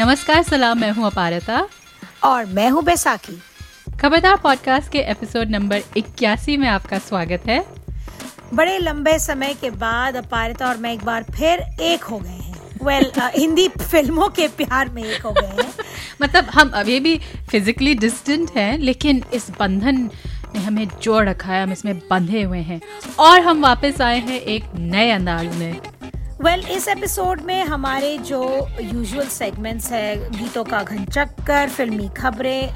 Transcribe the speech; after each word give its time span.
नमस्कार 0.00 0.42
सलाम 0.42 0.78
मैं 0.78 0.90
हूँ 0.90 1.06
अपारता। 1.06 1.68
और 2.24 2.46
मैं 2.46 2.70
हूँ 2.70 2.84
बैसाखी। 2.84 3.42
खबरदार 4.00 4.36
पॉडकास्ट 4.36 4.92
के 4.92 4.98
एपिसोड 4.98 5.50
नंबर 5.50 5.82
इक्यासी 5.96 6.56
में 6.56 6.68
आपका 6.68 6.98
स्वागत 6.98 7.42
है। 7.46 7.66
बड़े 8.54 8.78
लंबे 8.78 9.18
समय 9.18 9.54
के 9.54 9.70
बाद 9.70 10.16
अपारता 10.16 10.66
और 10.66 10.76
मैं 10.76 10.92
एक 10.92 11.04
बार 11.04 11.22
फिर 11.22 11.64
एक 11.80 12.04
हो 12.04 12.18
गए 12.18 12.28
हैं। 12.28 12.54
वेल 12.82 13.04
well, 13.04 13.18
uh, 13.18 13.30
हिंदी 13.38 13.68
फ़िल्मों 13.68 14.28
के 14.28 14.48
प्यार 14.48 14.88
में 14.88 15.04
एक 15.04 15.22
हो 15.22 15.32
गए 15.32 15.62
हैं। 15.62 15.72
मतलब 16.22 16.44
हम 16.44 16.68
अभी 16.68 17.00
भी 17.00 17.20
फिजिकली 17.50 17.94
डिस्टेंट 17.94 18.50
हैं 18.56 18.78
लेकिन 18.78 19.24
इस 19.34 19.50
बंधन 19.50 20.10
ने 20.54 20.60
हमें 20.60 20.88
जोड़ 21.02 21.28
रखा 21.28 21.52
है 21.52 21.62
हम 21.62 21.72
इसमें 21.72 21.98
बंधे 21.98 22.42
हुए 22.42 22.60
हैं। 22.60 22.80
और 23.18 23.40
हम 23.40 23.62
वापस 23.62 24.00
आए 24.00 24.18
हैं 24.18 24.40
एक 24.40 24.64
नए 24.74 25.10
अंदाज 25.10 25.56
में। 25.56 25.80
वेल 26.42 26.60
well, 26.60 26.72
इस 26.72 26.88
एपिसोड 26.88 27.40
में 27.40 27.64
हमारे 27.64 28.18
जो 28.18 28.68
यूजुअल 28.80 29.26
सेगमेंट्स 29.26 29.92
है 29.92 30.30
गीतों 30.30 30.64
का 30.64 30.82
घन 30.82 31.04
चक्कर 31.04 31.68
फिल्मी 31.68 32.08
खबरें 32.08 32.70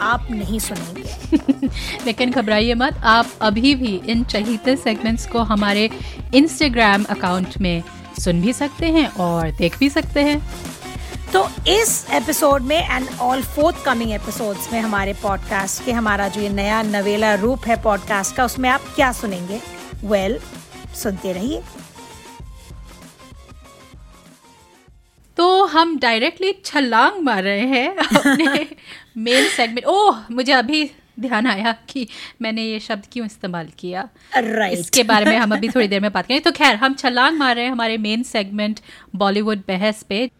आप 0.00 0.28
नहीं 0.30 0.58
सुनेंगे। 0.58 1.36
लेकिन 2.06 2.30
घबराइए 2.30 2.74
मत 2.74 2.96
आप 3.04 3.26
अभी 3.40 3.74
भी 3.74 4.02
इन 4.06 4.24
चहीते 4.24 4.76
सेगमेंट्स 4.76 5.26
को 5.26 5.38
हमारे 5.38 5.90
इंस्टाग्राम 6.34 7.04
अकाउंट 7.04 7.58
में 7.58 7.82
सुन 8.20 8.40
भी 8.40 8.52
सकते 8.52 8.86
हैं 8.86 9.08
और 9.08 9.50
देख 9.50 9.78
भी 9.78 9.90
सकते 9.90 10.20
हैं। 10.20 10.50
तो 11.32 11.48
इस 11.68 12.06
एपिसोड 12.10 12.62
में 12.62 12.90
and 12.90 13.08
all 13.20 13.42
fourth 13.42 13.84
coming 13.84 14.12
episodes 14.12 14.72
में 14.72 14.80
हमारे 14.80 15.12
पॉडकास्ट 15.12 15.84
के 15.84 15.92
हमारा 15.92 16.28
जो 16.28 16.40
ये 16.40 16.48
नया 16.48 16.82
नवेला 16.82 17.34
रूप 17.34 17.64
है 17.66 17.82
पॉडकास्ट 17.82 18.36
का 18.36 18.44
उसमें 18.44 18.70
आप 18.70 18.80
क्या 18.96 19.12
सुनेंगे? 19.12 19.60
वेल 20.04 20.38
well, 20.38 20.96
सुनते 20.96 21.32
रहिए। 21.32 21.62
तो 25.36 25.64
हम 25.64 25.98
डायरेक्टली 25.98 26.52
छलांग 26.64 27.22
मार 27.22 27.42
रहे 27.42 27.66
हैं 27.66 27.96
अपने 27.96 28.66
मेन 29.16 29.48
सेगमेंट 29.48 29.86
ओह 29.86 30.22
मुझे 30.30 30.52
अभी 30.52 30.90
ध्यान 31.20 31.46
आया 31.46 31.72
कि 31.88 32.06
मैंने 32.42 32.62
ये 32.62 32.80
शब्द 32.80 33.04
क्यों 33.12 33.26
इस्तेमाल 33.26 33.68
किया। 33.78 34.08
Right. 34.36 34.72
इसके 34.72 35.02
बारे 35.02 35.24
में 35.24 35.36
हम 35.36 35.52
अभी 35.52 35.68
थोड़ी 35.68 35.88
देर 35.88 36.00
में 36.00 36.12
बात 36.12 36.26
करें 36.26 36.40
तो 36.40 36.50
खैर 36.52 36.76
हम 36.76 36.94
छलांग 36.94 37.38
मार 37.38 37.54
रहे 37.54 37.64
हैं 37.64 37.72
हमारे 37.72 37.96
मेन 37.98 38.22
सेगमेंट 38.22 38.80
बॉलीवुड 39.16 39.58
बहस 39.68 40.02
पे। 40.02 40.30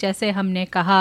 जैसे 0.00 0.30
हमने 0.30 0.64
कहा 0.64 1.00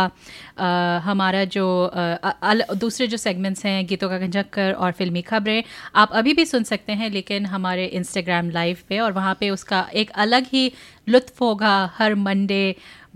आ, 0.59 0.97
हमारा 1.03 1.43
जो 1.55 1.65
आ, 1.85 2.29
अल, 2.29 2.63
दूसरे 2.77 3.07
जो 3.07 3.17
सेगमेंट्स 3.17 3.65
हैं 3.65 3.85
गीतों 3.87 4.09
का 4.09 4.19
कंजक्कर 4.19 4.73
और 4.73 4.91
फिल्मी 4.91 5.21
खबरें 5.21 5.63
आप 5.95 6.11
अभी 6.13 6.33
भी 6.33 6.45
सुन 6.45 6.63
सकते 6.63 6.93
हैं 6.93 7.09
लेकिन 7.09 7.45
हमारे 7.45 7.85
इंस्टाग्राम 8.01 8.49
लाइव 8.49 8.77
पे 8.89 8.99
और 8.99 9.11
वहाँ 9.11 9.35
पे 9.39 9.49
उसका 9.49 9.85
एक 10.03 10.11
अलग 10.25 10.45
ही 10.53 10.71
लुत्फ 11.09 11.41
होगा 11.41 11.75
हर 11.97 12.15
मंडे 12.15 12.63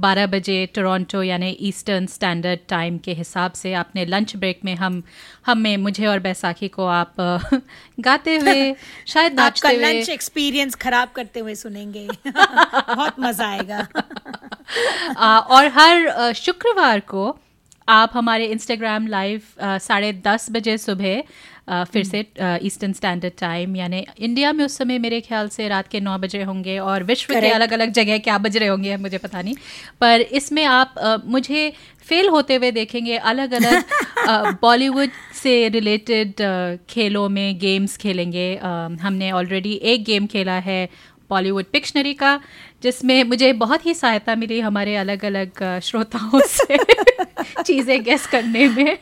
12 0.01 0.25
बजे 0.25 0.65
टोरंटो 0.65 1.23
यानी 1.23 1.57
ईस्टर्न 1.59 2.05
स्टैंडर्ड 2.05 2.59
टाइम 2.69 2.97
के 2.97 3.13
हिसाब 3.13 3.51
से 3.51 3.73
अपने 3.73 4.05
लंच 4.05 4.35
ब्रेक 4.35 4.59
में 4.65 4.75
हम 4.75 5.03
हमें 5.45 5.77
मुझे 5.77 6.05
और 6.05 6.19
बैसाखी 6.19 6.67
को 6.67 6.85
आप 6.85 7.13
गाते 7.99 8.35
हुए 8.37 8.75
शायद 9.07 9.33
नाचते 9.33 9.67
हुए 9.67 9.93
लंच 9.93 10.09
एक्सपीरियंस 10.09 10.75
खराब 10.75 11.09
करते 11.15 11.39
हुए 11.39 11.55
सुनेंगे। 11.55 12.07
बहुत 12.27 13.19
मज़ा 13.19 13.47
आएगा। 13.47 13.87
आ, 15.17 15.39
और 15.39 15.67
हर 15.67 16.33
शुक्रवार 16.33 16.99
को 16.99 17.39
आप 17.89 18.11
हमारे 18.13 18.45
इंस्टाग्राम 18.45 19.07
लाइव 19.07 19.41
साढ़े 19.61 20.13
दस 20.13 20.47
बजे 20.51 20.77
सुबह 20.77 21.23
फिर 21.71 22.03
से 22.03 22.19
ईस्टर्न 22.65 22.93
स्टैंडर्ड 22.93 23.33
टाइम 23.39 23.75
यानी 23.75 24.05
इंडिया 24.19 24.51
में 24.53 24.63
उस 24.65 24.77
समय 24.77 24.99
मेरे 24.99 25.19
ख्याल 25.21 25.49
से 25.49 25.67
रात 25.67 25.87
के 25.87 25.99
नौ 25.99 26.17
बजे 26.17 26.41
होंगे 26.43 26.77
और 26.79 27.03
विश्व 27.03 27.33
के 27.33 27.49
अलग 27.49 27.73
अलग 27.73 27.91
जगह 27.93 28.17
क्या 28.19 28.37
बज 28.37 28.57
रहे 28.57 28.69
होंगे 28.69 28.97
मुझे 28.97 29.17
पता 29.17 29.41
नहीं। 29.41 29.55
पर 30.01 30.21
इसमें 30.21 30.63
आप 30.65 30.93
मुझे 31.25 31.71
फेल 32.07 32.29
होते 32.29 32.55
हुए 32.55 32.71
देखेंगे 32.71 33.17
अलग 33.17 33.53
अलग 33.53 34.57
बॉलीवुड 34.61 35.09
से 35.33 35.67
रिलेटेड 35.69 36.41
खेलों 36.89 37.27
में 37.29 37.57
गेम्स 37.59 37.97
खेलेंगे। 37.97 38.53
हमने 39.01 39.31
ऑलरेडी 39.31 39.73
एक 39.73 40.03
गेम 40.03 40.27
खेला 40.27 40.57
है 40.59 40.83
बॉलीवुड 41.29 41.65
पिक्शनरी 41.73 42.13
का 42.13 42.39
जिसमें 42.83 43.23
मुझे 43.23 43.51
बहुत 43.55 43.85
ही 43.85 43.93
सहायता 43.93 44.35
मिली 44.35 44.59
हमारे 44.59 44.95
अलग 44.95 45.25
अलग 45.25 45.79
श्रोताओं 45.83 46.41
से 46.47 46.77
चीज़ें 47.63 48.03
गेस 48.03 48.25
करने 48.27 48.67
में। 48.69 48.97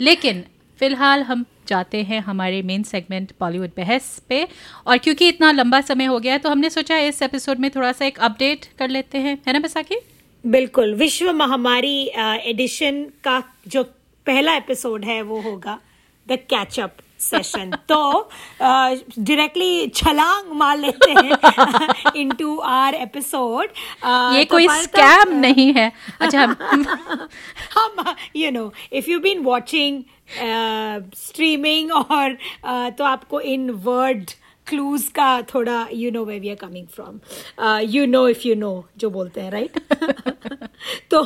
लेकिन 0.00 0.44
फ़िलहाल 0.80 1.22
हम 1.22 1.44
जाते 1.68 2.02
हैं 2.02 2.20
हमारे 2.20 2.60
मेन 2.62 2.82
सेगमेंट 2.82 3.32
बॉलीवुड 3.40 3.70
बहस 3.76 4.22
पे। 4.28 4.46
और 4.86 4.98
क्योंकि 4.98 5.28
इतना 5.28 5.50
लंबा 5.52 5.80
समय 5.80 6.04
हो 6.04 6.18
गया 6.18 6.32
है 6.32 6.38
तो 6.38 6.50
हमने 6.50 6.70
सोचा 6.70 6.98
इस 6.98 7.20
एपिसोड 7.22 7.58
में 7.58 7.70
थोड़ा 7.70 7.92
सा 7.92 8.04
एक 8.04 8.18
अपडेट 8.18 8.64
कर 8.78 8.88
लेते 8.88 9.18
हैं। 9.18 9.38
है 9.46 9.52
ना 9.52 9.58
बैसाखी? 9.58 9.98
बिल्कुल, 10.44 10.94
विश्व 10.94 11.32
महामारी 11.32 12.10
एडिशन 12.46 13.02
का 13.24 13.42
जो 13.68 13.82
पहला 14.26 14.54
एपिसोड 14.56 15.04
है, 15.04 15.20
वो 15.22 15.40
होगा 15.40 15.78
द 16.26 16.38
कैचअप 16.50 16.96
सेशन 17.20 17.70
तो 17.88 18.28
डायरेक्टली 18.62 19.86
uh, 19.86 19.94
छलांग 19.94 20.52
मार 20.58 20.78
लेते 20.78 21.10
हैं 21.10 22.12
इनटू 22.16 22.56
आर 22.58 22.94
एपिसोड 22.94 23.68
ये 24.34 24.44
तो 24.44 24.50
कोई 24.50 24.68
स्कैम 24.82 25.34
नहीं 25.40 25.72
है। 25.72 25.90
अच्छा 26.20 26.42
हम 27.74 28.14
you 28.36 28.50
know 28.50 28.72
if 28.92 29.10
you 29.10 29.20
been 29.20 29.44
watching 29.44 30.02
streaming 31.16 31.92
और 31.92 32.30
uh, 32.32 32.90
तो 32.98 33.04
आपको 33.04 33.40
इन 33.40 33.70
वर्ड 33.70 34.30
क्लूज 34.70 35.08
का 35.08 35.30
थोड़ा 35.42 35.86
you 35.92 36.10
know 36.10 36.24
way 36.24 36.38
we 36.38 36.48
are 36.48 36.56
coming 36.56 36.86
from 36.86 37.20
you 37.88 38.06
know 38.06 38.28
if 38.28 38.48
you 38.48 38.54
know 38.54 38.72
जो 38.96 39.10
बोलते 39.10 39.40
हैं 39.40 39.50
राइट 39.50 39.78
तो 41.10 41.20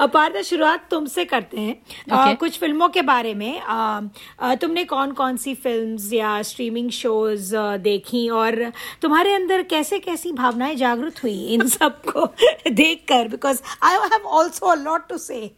अपार 0.00 0.42
शुरुआत 0.42 0.86
तुमसे 0.90 1.24
करते 1.24 1.60
हैं। 1.60 1.82
Okay. 1.82 2.32
uh, 2.32 2.38
कुछ 2.38 2.58
फ़िल्मों 2.58 2.88
के 2.88 3.02
बारे 3.02 3.34
में 3.34 3.60
uh, 3.60 4.02
uh, 4.44 4.60
तुमने 4.60 4.84
कौन 4.84 5.12
कौन 5.12 5.36
सी 5.36 5.54
फिल्म्स 5.54 6.12
या 6.12 6.40
स्ट्रीमिंग 6.42 6.90
शोज़ 6.90 7.56
uh, 7.56 7.78
देखी 7.78 8.28
और 8.28 8.72
तुम्हारे 9.02 9.34
अंदर 9.34 9.62
कैसे 9.62 9.98
कैसी 9.98 10.32
भावनाएँ 10.32 10.74
जागृत 10.74 11.22
हुई 11.22 11.38
इन 11.46 11.68
सबको 11.68 12.26
देख 12.70 13.04
कर 13.08 13.28
because 13.28 13.62
I 13.82 13.94
have 13.94 14.26
also 14.26 14.66
a 14.66 14.74
lot 14.74 15.08
to 15.08 15.18
say 15.18 15.50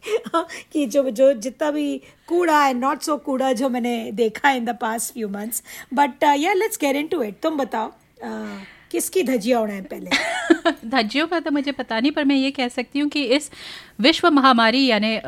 कि 0.73 0.85
जो 0.85 1.09
जो 1.09 1.33
जितना 1.33 1.71
भी 1.71 2.01
कूड़ा 2.27 2.67
एंड 2.67 2.81
नॉट 2.81 3.01
सो 3.01 3.17
कूड़ा 3.17 3.53
जो 3.53 3.69
मैंने 3.69 4.11
देखा 4.11 4.51
in 4.51 4.65
the 4.65 4.69
past 4.69 5.13
few 5.13 5.29
months 5.29 5.63
but 5.93 6.23
yeah 6.23 6.53
let's 6.53 6.77
get 6.81 6.95
into 6.95 7.23
it 7.23 7.35
तुम 7.43 7.57
बताओ 7.57 7.89
uh, 7.89 8.59
किसकी 8.91 9.23
धजिया 9.23 9.59
उड़ाए 9.59 9.81
पहले? 9.81 10.09
धज्जियों 10.87 11.27
का 11.27 11.39
तो 11.39 11.51
मुझे 11.51 11.71
पता 11.71 11.99
नहीं 11.99 12.11
पर 12.11 12.25
मैं 12.25 12.35
ये 12.35 12.51
कह 12.51 12.67
सकती 12.67 12.99
हूँ 12.99 13.09
कि 13.09 13.23
इस 13.23 13.51
विश्व 13.99 14.29
महामारी 14.31 14.85
यानी 14.85 15.19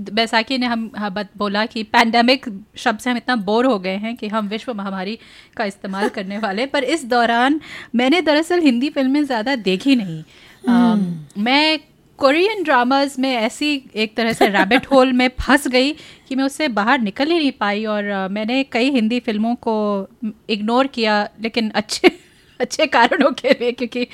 बैसाखी 0.00 0.58
ने 0.58 0.66
हम 0.66 0.90
बोला 1.36 1.66
कि 1.66 1.82
पैंडमिक 1.82 2.46
शब्द 2.76 2.98
से 2.98 3.10
हम 3.10 3.16
इतना 3.16 3.36
बोर 3.36 3.66
हो 3.66 3.78
गए 3.78 3.96
हैं 3.96 4.16
कि 4.16 4.28
हम 4.28 4.48
विश्व 4.48 4.74
महामारी 4.74 5.18
का 5.56 5.64
इस्तेमाल 5.64 6.08
करने 6.16 6.38
वाले 6.38 6.66
पर 6.66 6.84
इस 6.84 7.04
दौरान 7.04 7.60
मैंने 7.94 8.20
दरअसल 8.20 8.60
हिंदी 8.60 8.90
फ़िल्में 8.90 9.24
ज़्यादा 9.24 9.56
देखी 9.56 9.96
नहीं। 9.96 10.24
आ, 10.68 10.94
hmm. 10.94 11.38
मैं 11.38 11.78
कोरियन 12.18 12.62
ड्रामाज 12.62 13.16
में 13.18 13.36
ऐसी 13.36 13.90
एक 13.94 14.16
तरह 14.16 14.32
से 14.32 14.46
रैबिट 14.46 14.86
होल 14.86 15.12
में 15.20 15.28
फंस 15.40 15.68
गई 15.68 15.92
कि 16.28 16.34
मैं 16.34 16.44
उससे 16.44 16.68
बाहर 16.68 16.98
निकल 16.98 17.30
ही 17.30 17.38
नहीं 17.38 17.52
पाई 17.52 17.84
और 17.84 18.28
मैंने 18.30 18.64
कई 18.64 18.90
हिंदी 18.90 19.20
फ़िल्मों 19.20 19.54
को 19.54 20.08
इग्नोर 20.50 20.86
किया 20.86 21.28
लेकिन 21.40 21.70
अच्छे 21.70 22.10
अच्छे 22.60 22.86
कारणों 22.86 23.30
के 23.30 23.48
लिए 23.48 23.72
क्योंकि 23.72 24.06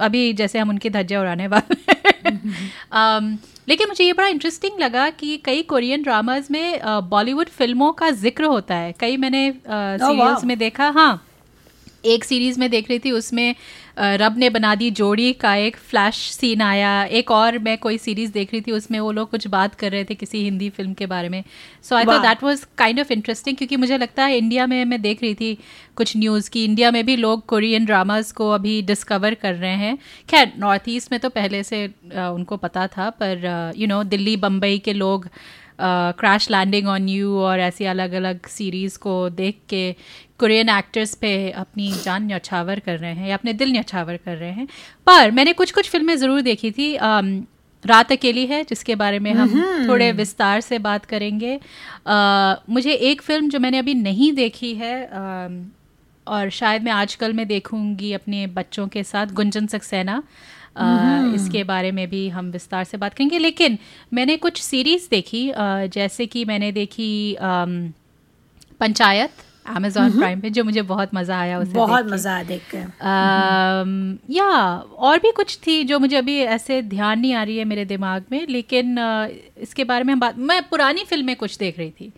अभी 0.00 0.32
जैसे 0.32 0.58
हम 0.58 0.68
उनकी 0.68 0.90
धज्जे 0.90 1.16
उड़ाने 1.16 1.46
वाले 1.46 1.74
um, 2.90 3.36
लेकिन 3.68 3.88
मुझे 3.88 4.04
ये 4.04 4.12
बड़ा 4.12 4.28
इंटरेस्टिंग 4.28 4.80
लगा 4.80 5.10
कि 5.10 5.36
कई 5.36 5.62
कोरियन 5.62 6.02
ड्रामाज 6.02 6.48
में 6.50 6.80
बॉलीवुड 6.84 7.48
फ़िल्मों 7.48 7.92
का 7.92 8.10
ज़िक्र 8.10 8.44
होता 8.44 8.74
है। 8.74 8.94
कई 9.00 9.16
मैंने 9.16 9.52
सीरियल्स 9.52 10.38
oh, 10.38 10.44
में 10.44 10.58
देखा 10.58 10.88
हाँ। 10.90 11.26
एक 12.06 12.24
सीरीज़ 12.24 12.60
में 12.60 12.68
देख 12.70 12.88
रही 12.90 12.98
थी 12.98 13.10
उसमें 13.12 13.54
रब 13.98 14.38
ने 14.38 14.48
बना 14.50 14.74
दी 14.74 14.90
जोड़ी 14.90 15.32
का 15.32 15.54
एक 15.56 15.76
फ्लैश 15.80 16.16
सीन 16.30 16.62
आया। 16.62 17.04
एक 17.04 17.30
और 17.30 17.58
मैं 17.58 17.76
कोई 17.78 17.98
सीरीज़ 17.98 18.32
देख 18.32 18.52
रही 18.52 18.60
थी 18.60 18.72
उसमें 18.72 18.98
वो 19.00 19.10
लोग 19.12 19.30
कुछ 19.30 19.46
बात 19.48 19.74
कर 19.74 19.92
रहे 19.92 20.04
थे 20.04 20.14
किसी 20.14 20.42
हिंदी 20.44 20.68
फ़िल्म 20.70 20.92
के 20.94 21.06
बारे 21.06 21.28
में। 21.28 21.42
So 21.84 21.96
I 21.96 22.04
thought 22.04 22.22
that 22.22 22.42
was 22.44 22.64
kind 22.78 23.00
of 23.00 23.12
interesting 23.12 23.56
क्योंकि 23.56 23.76
मुझे 23.76 23.98
लगता 23.98 24.24
है 24.24 24.38
इंडिया 24.38 24.66
में 24.66 24.84
मैं 24.84 25.00
देख 25.02 25.22
रही 25.22 25.34
थी 25.34 25.56
कुछ 25.96 26.16
न्यूज़ 26.16 26.50
की 26.50 26.64
इंडिया 26.64 26.90
में 26.90 27.04
भी 27.06 27.16
लोग 27.16 27.46
कोरियन 27.46 27.84
ड्रामाज 27.84 28.32
को 28.32 28.50
अभी 28.50 28.80
डिस्कवर 28.82 29.34
कर 29.34 29.54
रहे 29.54 29.74
हैं। 29.76 29.96
खैर 30.28 30.52
नॉर्थ 30.58 30.88
ईस्ट 30.88 31.12
में 31.12 31.20
तो 31.20 31.28
पहले 31.30 31.62
से 31.62 31.86
उनको 32.06 32.56
पता 32.56 32.86
था 32.88 33.10
पर 33.20 33.72
यू 33.76 33.86
नो 33.86 34.02
दिल्ली 34.04 34.36
बम्बई 34.38 34.78
के 34.78 34.92
लोग 34.92 35.28
क्रैश 35.80 36.50
लैंडिंग 36.50 36.88
ऑन 36.88 37.08
यू 37.08 37.38
और 37.38 37.60
ऐसी 37.60 37.84
अलग 37.84 38.12
अलग 38.12 38.46
सीरीज़ 38.48 38.98
को 38.98 39.28
देख 39.30 39.58
के 39.68 39.90
कोरियन 40.38 40.68
एक्टर्स 40.68 41.14
पे 41.14 41.50
अपनी 41.50 41.90
जान 42.04 42.26
न्यौछावर 42.26 42.78
कर 42.78 42.98
रहे 42.98 43.14
हैं 43.14 43.28
या 43.28 43.34
अपने 43.34 43.52
दिल 43.52 43.72
न्यौछावर 43.72 44.16
कर 44.16 44.36
रहे 44.36 44.52
हैं। 44.52 44.66
पर 45.06 45.30
मैंने 45.30 45.52
कुछ 45.52 45.72
कुछ 45.72 45.90
फ़िल्में 45.90 46.16
ज़रूर 46.16 46.40
देखी 46.42 46.70
थी 46.70 46.96
um, 46.98 47.42
रात 47.84 48.12
अकेली 48.12 48.44
है 48.46 48.62
जिसके 48.64 48.94
बारे 48.94 49.18
में 49.18 49.32
हम 49.32 49.50
थोड़े 49.88 50.10
विस्तार 50.12 50.60
से 50.60 50.78
बात 50.78 51.04
करेंगे। 51.04 51.58
आ, 52.06 52.54
मुझे 52.70 52.92
एक 52.92 53.22
फ़िल्म 53.22 53.48
जो 53.48 53.58
मैंने 53.58 53.78
अभी 53.78 53.94
नहीं 53.94 54.32
देखी 54.32 54.74
है 54.74 54.94
आ, 55.04 55.48
और 56.26 56.50
शायद 56.50 56.82
मैं 56.82 56.92
आजकल 56.92 57.32
में 57.32 57.46
देखूँगी 57.46 58.12
अपने 58.12 58.46
बच्चों 58.46 58.86
के 58.88 59.02
साथ 59.04 59.32
गुंजन 59.34 59.66
सक्सेना। 59.66 60.22
इसके 61.34 61.64
बारे 61.64 61.90
में 61.92 62.08
भी 62.10 62.28
हम 62.28 62.50
विस्तार 62.50 62.84
से 62.84 62.96
बात 62.96 63.14
करेंगे। 63.14 63.38
लेकिन 63.38 63.78
मैंने 64.12 64.36
कुछ 64.36 64.60
सीरीज़ 64.62 65.08
देखी 65.10 65.50
जैसे 65.94 66.26
कि 66.26 66.44
मैंने 66.44 66.72
देखी 66.72 67.36
पंचायत 68.80 69.30
अमेजोन 69.66 70.18
प्राइम 70.18 70.40
पे 70.40 70.50
जो 70.50 70.64
मुझे 70.64 70.82
बहुत 70.82 71.14
मज़ा 71.14 71.38
आया 71.40 71.58
उसे 71.58 71.72
बहुत 71.72 72.06
मज़ा 72.06 72.34
आया 72.34 72.44
देख 72.44 72.62
कर 72.74 74.26
या 74.30 74.48
और 74.98 75.18
भी 75.18 75.30
कुछ 75.30 75.58
थी 75.66 75.82
जो 75.84 75.98
मुझे 75.98 76.16
अभी 76.16 76.38
ऐसे 76.56 76.80
ध्यान 76.82 77.20
नहीं 77.20 77.34
आ 77.34 77.42
रही 77.42 77.56
है 77.58 77.64
मेरे 77.64 77.84
दिमाग 77.84 78.24
में 78.32 78.46
लेकिन 78.46 78.98
इसके 79.60 79.84
बारे 79.84 80.04
में 80.04 80.12
हम 80.12 80.20
बात 80.20 80.38
मैं 80.38 80.62
पुरानी 80.68 81.04
फ़िल्में 81.04 81.36
कुछ 81.36 81.56
देख 81.58 81.78
रही 81.78 81.90
थी। 81.90 82.12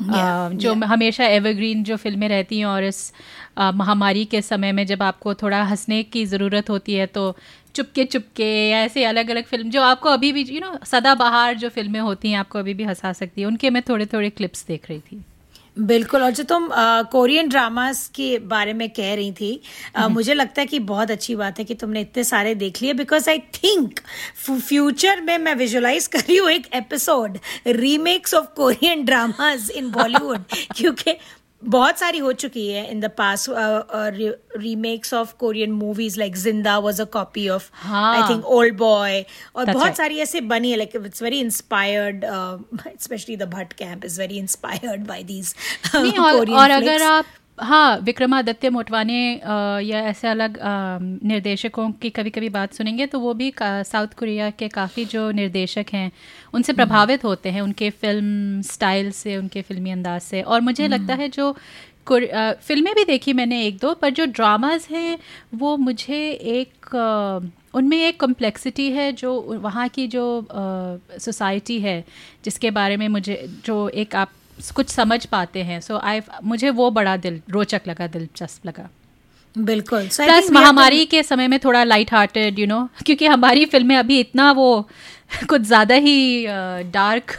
Yeah, 0.00 0.52
जो 0.54 0.72
yeah. 0.74 0.84
हमेशा 0.84 1.24
एवरग्रीन 1.24 1.82
जो 1.84 1.96
फ़िल्में 1.96 2.28
रहती 2.28 2.58
हैं 2.58 2.66
और 2.66 2.84
इस 2.84 3.12
महामारी 3.58 4.24
के 4.24 4.40
समय 4.42 4.72
में 4.72 4.86
जब 4.86 5.02
आपको 5.02 5.34
थोड़ा 5.34 5.62
हंसने 5.62 6.02
की 6.02 6.24
ज़रूरत 6.26 6.70
होती 6.70 6.94
है 6.94 7.06
तो 7.06 7.24
चुपके 7.74 8.04
चुपके 8.06 8.50
या 8.68 8.78
ऐसे 8.80 9.04
अलग 9.04 9.30
अलग 9.30 9.44
फ़िल्म 9.46 9.70
जो 9.70 9.82
आपको 9.82 10.08
अभी 10.08 10.32
भी 10.32 10.42
यू 10.44 10.60
नो 10.60 10.76
सदाबहार 10.86 11.54
जो 11.56 11.68
फ़िल्में 11.70 12.00
होती 12.00 12.30
हैं 12.30 12.38
आपको 12.38 12.58
अभी 12.58 12.74
भी 12.74 12.84
हंसा 12.84 13.12
सकती 13.14 13.40
है 13.40 13.46
उनके 13.46 13.70
मैं 13.70 13.82
थोड़े 13.88 14.06
थोड़े 14.06 14.30
क्लिप्स 14.30 14.66
देख 14.66 14.88
रही 14.90 15.00
थी 15.02 15.22
बिल्कुल 15.78 16.22
और 16.22 16.30
जो 16.30 16.42
तुम 16.44 16.68
कोरियन 17.12 17.48
ड्रामास 17.48 18.06
के 18.14 18.38
बारे 18.44 18.72
में 18.72 18.88
कह 18.90 19.14
रही 19.14 19.32
थी 19.32 19.60
आ, 19.96 20.02
हम्म। 20.02 20.12
मुझे 20.14 20.34
लगता 20.34 20.60
है 20.60 20.66
कि 20.66 20.78
बहुत 20.84 21.10
अच्छी 21.10 21.34
बात 21.36 21.58
है 21.58 21.64
कि 21.64 21.74
तुमने 21.74 22.00
इतने 22.00 22.24
सारे 22.24 22.54
देख 22.54 22.82
लिए 22.82 22.92
बिकॉज़ 22.94 23.28
आई 23.30 23.38
थिंक 23.54 24.00
फ्यूचर 24.38 25.20
में 25.20 25.36
मैं 25.38 25.54
विजुलाइज 25.54 26.06
कर 26.06 26.18
रही 26.20 26.36
हूँ 26.36 26.50
एक 26.50 26.66
episode 26.74 27.38
remakes 27.68 28.34
of 28.34 28.46
Korean 28.56 29.04
dramas 29.04 29.70
in 29.72 29.90
Bollywood 29.90 30.42
क्योंकि 30.74 31.16
बहुत 31.62 31.98
सारी 31.98 32.18
हो 32.18 32.32
चुकी 32.32 32.66
है 32.68 32.84
in 32.90 33.00
the 33.00 33.10
past 33.18 33.46
remakes 33.50 35.14
of 35.14 35.34
Korean 35.38 35.72
movies 35.72 36.18
like 36.18 36.36
Zinda 36.36 36.78
was 36.78 37.02
a 37.02 37.04
copy 37.12 37.48
of 37.48 37.68
I 37.86 38.28
think 38.30 38.44
old 38.46 38.76
boy 38.76 39.20
और 39.56 39.64
That's 39.64 39.74
बहुत 39.74 39.86
right. 39.86 39.96
सारी 39.96 40.18
ऐसे 40.18 40.40
बनी 40.52 40.70
है 40.70 40.76
like 40.76 40.96
it's 40.96 41.22
very 41.22 41.40
inspired 41.40 42.24
specially 43.00 43.36
the 43.36 43.48
Bhatt 43.50 43.72
camp 43.72 44.04
is 44.04 44.20
very 44.20 44.38
inspired 44.38 45.06
by 45.06 45.24
these 45.24 45.54
और 45.94 46.70
अगर 46.70 47.02
आप 47.02 47.24
हाँ 47.60 47.96
विक्रमादित्य 47.98 48.68
मोटवाने 48.70 49.20
या 49.82 50.00
ऐसे 50.00 50.28
अलग 50.28 50.58
निर्देशकों 51.22 51.90
की 51.92 52.10
कभी 52.10 52.30
कभी 52.30 52.48
बात 52.48 52.72
सुनेंगे 52.72 53.06
तो 53.06 53.20
वो 53.20 53.34
भी 53.34 53.52
साउथ 53.60 54.14
कोरिया 54.18 54.48
के 54.52 54.68
काफ़ी 54.68 55.04
जो 55.04 55.30
निर्देशक 55.32 55.92
हैं 55.92 56.10
उनसे 56.54 56.72
हम्म। 56.72 56.76
प्रभावित 56.76 57.24
होते 57.24 57.50
हैं 57.50 57.60
उनके 57.60 57.90
फ़िल्म 57.92 58.60
स्टाइल 58.64 59.10
से 59.12 59.36
उनके 59.36 59.62
फिल्मी 59.62 59.90
अंदाज 59.90 60.20
से 60.22 60.42
और 60.42 60.60
मुझे 60.60 60.84
हम्म। 60.84 60.94
लगता 60.94 61.14
है 61.14 61.28
जो 61.28 61.54
फ़िल्में 62.08 62.94
भी 62.94 63.04
देखी 63.04 63.32
मैंने 63.32 63.62
एक 63.66 63.78
दो 63.78 63.92
पर 63.94 64.10
जो 64.10 64.24
ड्रामाज 64.28 64.86
हैं 64.90 65.18
वो 65.54 65.76
मुझे 65.78 66.20
एक 66.30 66.94
उनमें 67.74 67.96
एक 67.98 68.20
कम्प्लेक्सिटी 68.20 68.90
है 68.90 69.10
जो 69.12 69.40
वहाँ 69.60 69.88
की 69.88 70.06
जो 70.08 70.26
सोसाइटी 70.52 71.80
है 71.80 72.04
जिसके 72.44 72.70
बारे 72.72 72.96
में 72.96 73.08
मुझे 73.08 73.44
जो 73.64 73.88
एक 73.88 74.16
आप 74.16 74.32
कुछ 74.74 74.88
समझ 74.88 75.24
पाते 75.26 75.62
हैं। 75.62 75.80
सो 75.80 75.94
so, 75.94 76.00
आई 76.02 76.20
मुझे 76.44 76.70
वो 76.70 76.90
बड़ा 76.90 77.16
दिल 77.16 77.40
रोचक 77.50 77.82
लगा 77.88 78.06
दिलचस्प 78.06 78.66
लगा। 78.66 78.88
बिल्कुल। 79.56 80.08
प्लस 80.08 80.44
so 80.46 80.52
महामारी 80.52 81.06
के 81.06 81.22
समय 81.22 81.48
में 81.48 81.58
थोड़ा 81.58 81.84
लाइट 81.84 82.12
हार्टेड 82.12 82.58
यू 82.58 82.66
नो 82.66 82.88
क्योंकि 83.06 83.26
हमारी 83.26 83.64
फ़िल्में 83.66 83.96
अभी 83.96 84.20
इतना 84.20 84.50
वो 84.52 84.88
कुछ 85.48 85.62
ज़्यादा 85.62 85.94
ही 85.94 86.46
डार्क 86.92 87.32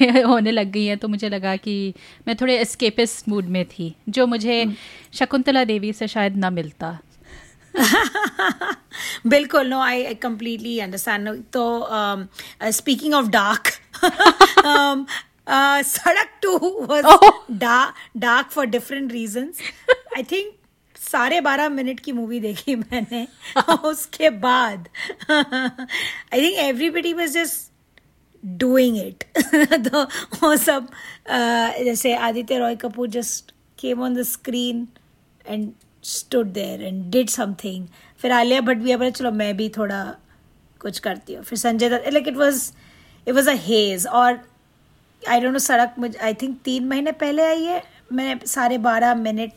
होने 0.26 0.50
लग 0.50 0.70
गई 0.70 0.84
हैं 0.84 0.96
तो 0.98 1.08
मुझे 1.08 1.28
लगा 1.28 1.56
कि 1.56 1.94
मैं 2.28 2.36
थोड़े 2.36 2.56
एस्केपिस 2.58 3.28
मूड 3.28 3.44
में 3.46 3.64
थी 3.64 3.94
जो 4.08 4.26
मुझे 4.26 4.62
हम्म। 4.62 4.74
शकुंतला 5.14 5.64
देवी 5.64 5.92
से 5.92 6.08
शायद 6.08 6.36
ना 6.36 6.50
मिलता। 6.50 6.98
बिल्कुल 9.26 9.66
नो 9.66 9.80
आई 9.80 10.14
कंप्लीटली 10.14 10.78
अंडरस्टैंड 10.78 11.42
तो 11.52 11.88
speaking 12.70 13.14
of 13.14 13.26
dark 13.28 13.70
Uh, 15.46 15.82
Sadak 15.82 16.28
2 16.40 16.86
was 16.88 17.04
oh. 17.06 17.44
dark, 17.58 17.94
dark 18.18 18.50
for 18.50 18.66
different 18.66 19.12
reasons. 19.12 19.60
I 20.16 20.22
think 20.22 20.54
साढ़े 20.96 21.40
बारह 21.40 21.68
मिनट 21.68 21.98
की 22.00 22.12
मूवी 22.12 22.38
देखी 22.40 22.74
मैंने 22.76 23.26
उसके 23.84 24.28
बाद 24.40 24.88
I 25.18 26.40
think 26.40 26.58
everybody 26.58 27.12
was 27.14 27.32
just 27.32 27.72
doing 28.44 28.96
it 28.98 29.24
तो 29.88 30.02
वो 30.42 30.54
सब 30.56 30.86
uh, 30.86 31.84
जैसे 31.84 32.14
Aditya 32.28 32.58
Roy 32.58 32.76
Kapur 32.76 33.08
just 33.08 33.52
came 33.78 34.02
on 34.02 34.14
the 34.14 34.22
screen 34.22 34.86
and 35.46 35.70
stood 36.04 36.52
there 36.52 36.82
and 36.82 37.04
did 37.12 37.28
something 37.28 37.86
फिर 38.20 38.32
आलिया 38.32 38.60
भट्ट 38.60 38.78
भी 38.78 38.92
अब 38.92 39.08
चलो 39.08 39.30
मैं 39.32 39.56
भी 39.56 39.68
थोड़ा 39.76 40.04
कुछ 40.80 40.98
करती 40.98 41.34
हूँ 41.34 41.44
फिर 41.44 41.58
Sanjay 41.58 41.88
Dutt 41.88 42.12
like 42.12 42.28
it 42.28 42.36
was 42.36 42.70
it 43.26 43.34
was 43.34 43.50
a 43.50 43.56
haze 43.66 44.06
और 44.06 44.40
आई 45.28 45.40
डोंट 45.40 45.52
नो 45.52 45.58
सड़क 45.58 45.94
मुझे 45.98 46.18
आई 46.18 46.34
थिंक 46.34 46.58
तीन 46.64 46.88
महीने 46.88 47.12
पहले 47.12 47.42
आई 47.42 47.64
है 47.64 47.82
मैं 48.12 48.38
साढ़े 48.46 48.78
बारह 48.78 49.14
मिनट 49.14 49.52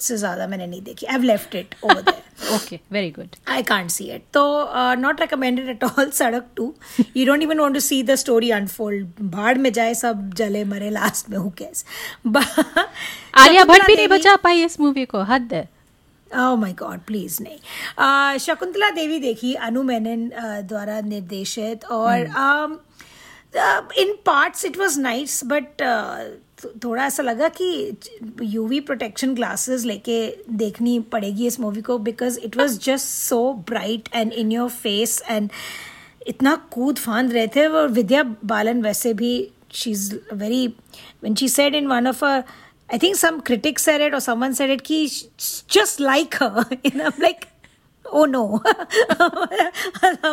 से 0.00 0.16
ज़्यादा 0.16 0.46
मैंने 0.46 0.66
नहीं 0.66 0.82
देखी। 0.82 1.06
I 1.06 1.18
left 1.18 1.54
it 1.54 1.74
over 1.84 2.00
there 2.02 2.54
okay 2.54 2.78
very 2.92 3.10
good 3.10 3.36
I 3.48 3.62
can't 3.62 3.90
see 3.90 4.04
it 4.10 4.22
तो 4.34 4.44
not 5.00 5.20
recommended 5.20 5.68
at 5.68 5.84
all 5.84 6.10
Sadak 6.10 6.46
two 6.56 6.74
you 7.16 7.26
don't 7.26 7.42
even 7.42 7.58
want 7.58 7.74
to 7.74 7.80
see 7.80 8.02
the 8.02 8.14
story 8.14 8.50
unfold 8.50 9.08
भाड़ 9.22 9.58
में 9.58 9.72
जाए 9.72 9.94
सब 9.94 10.34
जले 10.34 10.64
मरे 10.64 10.90
लास्ट 10.90 11.30
में 11.30 11.36
हु 11.38 11.50
कैस 11.50 11.84
आलिया 13.34 13.64
भट्ट 13.64 13.86
भी 13.86 13.96
नहीं 13.96 14.08
बचा 14.08 14.36
पाई 14.36 14.64
इस 14.64 14.80
मूवी 14.80 15.04
को 15.04 15.22
हद 15.22 15.48
है। 15.52 15.68
ओह 16.36 16.54
माय 16.56 16.72
गॉड 16.72 17.00
प्लीज़ 17.00 17.42
नहीं. 17.42 17.58
Uh, 17.98 18.38
शकुंतला 18.42 18.90
देवी 18.90 19.18
देखी 19.18 19.54
अनु 19.54 19.82
मेनन 19.82 20.28
uh, 20.28 20.68
द्वारा 20.68 21.00
निर्देशित 21.00 21.84
और 21.84 22.26
hmm. 22.26 22.36
um, 22.36 22.89
in 23.56 24.14
parts 24.26 24.64
it 24.64 24.76
was 24.78 25.00
nice 25.00 25.40
but 25.44 25.82
थोड़ा 26.84 27.04
ऐसा 27.06 27.22
लगा 27.22 27.48
कि 27.60 27.96
यूवी 28.42 28.80
प्रोटेक्शन 28.80 29.34
ग्लासेस 29.34 29.84
लेके 29.84 30.20
देखनी 30.62 30.98
पड़ेगी 31.12 31.46
इस 31.46 31.60
मूवी 31.60 31.82
को 31.82 31.98
because 31.98 32.38
it 32.38 32.56
was 32.56 32.78
just 32.78 33.06
so 33.06 33.52
bright 33.68 34.08
and 34.14 34.32
in 34.32 34.52
your 34.52 34.68
face 34.70 35.22
and 35.30 35.50
इतना 36.26 36.54
कूद 36.70 36.98
फांद 36.98 37.32
रहे 37.32 37.46
थे 37.56 37.66
और 37.66 37.88
विद्या 37.88 38.22
बालन 38.44 38.82
वैसे 38.82 39.14
भी 39.14 39.32
she 39.74 39.90
is 39.90 40.14
very 40.32 40.66
when 41.24 41.34
she 41.34 41.48
said 41.48 41.74
in 41.74 41.88
one 41.88 42.06
of 42.10 42.20
her 42.20 42.44
I 42.88 42.98
think 42.98 43.16
some 43.16 43.40
critics 43.40 43.84
said 43.84 44.00
it 44.00 44.14
or 44.14 44.20
someone 44.20 44.54
said 44.54 44.70
it 44.70 44.82
ki 44.84 44.96
just 45.68 46.00
like 46.00 46.34
her. 46.34 46.64
And 46.84 47.02
I'm 47.02 47.18
like 47.18 47.46
oh 48.10 48.24
no. 48.24 48.62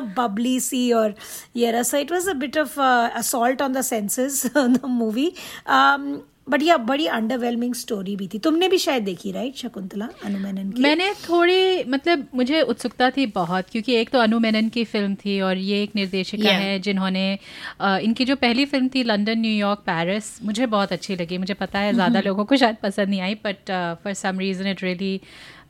Bubbly 0.16 0.60
sea 0.60 0.94
or 0.94 1.14
yeah 1.54 1.82
so 1.84 1.98
it 1.98 2.12
was 2.12 2.28
a 2.28 2.36
bit 2.36 2.56
of 2.56 2.78
uh, 2.78 3.12
assault 3.16 3.62
on 3.62 3.72
the 3.74 3.84
senses 3.84 4.44
the 4.74 4.88
movie. 4.88 5.36
Um, 5.66 6.24
but 6.50 6.64
yeah 6.64 6.78
बड़ी 6.88 7.06
underwhelming 7.10 7.74
story 7.74 8.16
भी 8.16 8.28
थी 8.28 8.40
तुमने 8.40 8.68
भी 8.68 8.78
शायद 8.78 9.04
देखी 9.04 9.32
right 9.32 9.56
Shakuntala 9.56 10.08
अनु 10.26 10.40
मेनन 10.40 10.70
की 10.72 10.82
मैंने 10.82 11.12
थोड़ी 11.20 11.84
मतलब 11.88 12.28
मुझे 12.36 12.62
उत्सुकता 12.64 13.10
थी 13.10 13.26
बहुत 13.36 13.70
क्योंकि 13.72 13.96
एक 13.96 14.10
तो 14.10 14.20
अनु 14.20 14.40
मेनन 14.40 14.70
की 14.70 14.84
फ़िल्म 14.86 15.16
थी 15.16 15.40
और 15.42 15.58
ये 15.60 15.82
एक 15.84 15.96
निर्देशिका 15.96 16.44
yeah. 16.44 16.62
है 16.62 16.80
जिन्होंने 16.80 17.28
इनकी 17.82 18.26
जो 18.26 18.36
पहली 18.38 18.66
फ़िल्म 18.66 18.90
थी 18.96 19.04
लंदन 19.04 19.40
न्यूयॉर्क 19.40 19.80
पेरिस 19.86 20.32
मुझे 20.44 20.66
बहुत 20.68 20.92
अच्छी 20.92 21.16
लगी 21.16 21.38
मुझे 21.38 21.54
पता 21.56 21.80
है 21.80 21.94
ज़्यादा 21.94 22.10
mm-hmm. 22.10 22.28
लोगों 22.28 22.46
को 22.46 22.56
शायद 22.56 22.76
पसंद 22.84 23.10
नहीं 23.10 23.22
आई 23.22 23.36
but 23.44 23.72
for 24.04 24.14
some 24.16 24.40
reason 24.40 24.68
it 24.68 24.84
really 24.84 25.20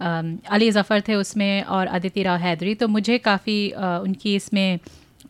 Ali 0.02 0.70
Zafar 0.72 1.02
थे 1.08 1.16
उसमें 1.16 1.64
और 1.64 1.88
अदिति 1.90 2.24
राव 2.24 2.38
हैदरी 2.40 2.76
तो 2.76 2.88
मुझे 2.90 3.18
काफ़ी 3.20 3.60
uh, 3.70 3.84
उनकी 3.84 4.36
इसमें 4.36 4.80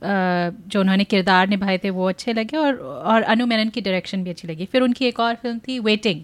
जो 0.02 0.80
उन्होंने 0.80 1.04
किरदार 1.04 1.48
निभाए 1.50 1.78
थे 1.78 1.90
वो 1.90 2.08
अच्छे 2.10 2.34
लगे 2.34 2.58
और 2.58 2.76
और 3.06 3.22
अनु 3.26 3.46
मेनन 3.46 3.70
की 3.70 3.82
डायरेक्शन 3.82 4.24
भी 4.24 4.30
अच्छी 4.30 4.48
लगी 4.48 4.66
फिर 4.66 4.82
उनकी 4.82 5.06
एक 5.06 5.20
और 5.20 5.36
फ़िल्म 5.36 5.60
थी 5.60 5.80
वेटिंग 5.82 6.24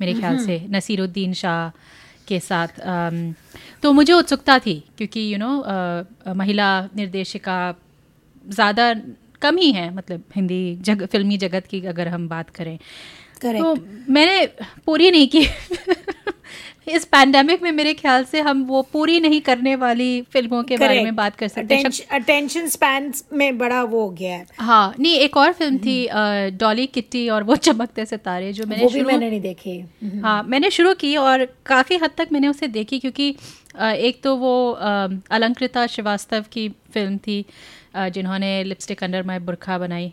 मेरे 0.00 0.14
ख्याल 0.14 0.38
से 0.38 0.58
हम्म। 0.58 0.76
नसीरुद्दीन 0.76 1.32
शाह 1.34 1.68
के 2.28 2.38
साथ 2.40 2.80
तो 3.82 3.92
मुझे 3.92 4.12
उत्सुकता 4.12 4.58
थी 4.58 4.82
क्योंकि 4.98 5.32
यू 5.32 5.38
नो 5.38 5.52
महिला 6.34 6.68
निर्देशिका 6.96 7.58
ज़्यादा 8.44 8.92
कम 9.42 9.56
ही 9.56 9.70
है 9.72 9.92
मतलब 9.94 10.22
हिंदी 10.36 10.62
जग 10.82 11.06
फिल्मी 11.06 11.36
जगत 11.38 11.66
की 11.66 11.80
अगर 11.86 12.08
हम 12.08 12.28
बात 12.28 12.50
करें 12.50 12.78
Correct. 13.42 13.58
तो 13.58 14.12
मैंने 14.12 14.46
पूरी 14.86 15.10
नहीं 15.10 15.28
की 15.28 15.44
इस 16.86 17.04
पैंडेमिक 17.06 17.62
में 17.62 17.70
मेरे 17.72 17.92
ख्याल 17.94 18.24
से 18.24 18.40
हम 18.40 18.62
वो 18.66 18.80
पूरी 18.92 19.18
नहीं 19.20 19.40
करने 19.40 19.74
वाली 19.76 20.10
फ़िल्मों 20.22 20.62
के 20.62 20.74
Correct. 20.74 20.88
बारे 20.88 21.02
में 21.04 21.16
बात 21.16 21.36
कर 21.36 21.48
सकते 21.48 21.74
हैं 21.76 21.90
अटेंशन 22.12 22.66
स्पैन 22.68 23.12
में 23.32 23.58
बड़ा 23.58 23.82
वो 23.84 24.00
हो 24.00 24.10
गया 24.10 24.36
है 24.36 24.46
हाँ 24.58 24.94
नहीं 24.98 25.14
एक 25.18 25.36
और 25.36 25.52
फ़िल्म 25.52 25.78
थी 25.78 26.06
डॉली 26.56 26.82
हम्म। 26.82 26.92
किट्टी 26.94 27.28
और 27.28 27.42
वो 27.42 27.56
चमकते 27.58 28.04
सितारे 28.06 28.52
जो 28.52 28.66
मैंने 28.66 28.84
वो 28.84 28.90
भी 28.90 29.02
मैंने 29.02 29.30
नहीं 29.30 29.40
देखी 29.40 29.78
हम्म। 29.78 30.24
हाँ 30.24 30.42
मैंने 30.44 30.70
शुरू 30.70 30.94
की 30.94 31.16
और 31.18 31.44
काफ़ी 31.66 31.96
हद 31.96 32.10
तक 32.16 32.28
मैंने 32.32 32.48
उसे 32.48 32.68
देखी 32.70 32.98
क्योंकि 32.98 33.34
एक 33.78 34.20
तो 34.22 34.36
वो 34.36 34.54
अलंकृता 34.72 35.86
श्रीवास्तव 35.86 36.44
की 36.52 36.68
फ़िल्म 36.94 37.18
थी 37.18 37.44
जिन्होंने 37.96 38.52
लिपस्टिक 38.64 39.02
अंडर 39.04 39.22
माई 39.22 39.38
बुरखा 39.40 39.78
बनाई 39.78 40.12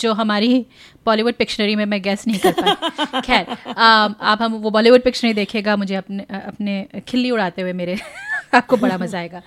जो 0.00 0.12
हमारी 0.12 0.64
बॉलीवुड 1.06 1.34
पिक्शनरी 1.34 1.76
में 1.76 1.84
मैं 1.84 2.00
गैस 2.02 2.26
नहीं 2.26 2.38
कर 2.38 2.52
पाई। 2.60 3.20
खैर 3.26 3.56
आप 3.68 4.42
हम 4.42 4.52
वो 4.54 4.70
बॉलीवुड 4.70 5.02
पिक्शनरी 5.02 5.34
देखेगा 5.34 5.76
मुझे 5.76 5.94
अपने 5.94 6.26
अपने 6.36 7.02
खिल्ली 7.08 7.30
उड़ाते 7.30 7.62
हुए 7.62 7.72
मेरे 7.72 7.98
आपको 8.54 8.76
बड़ा 8.76 8.98
मज़ा 8.98 9.18
आएगा। 9.18 9.42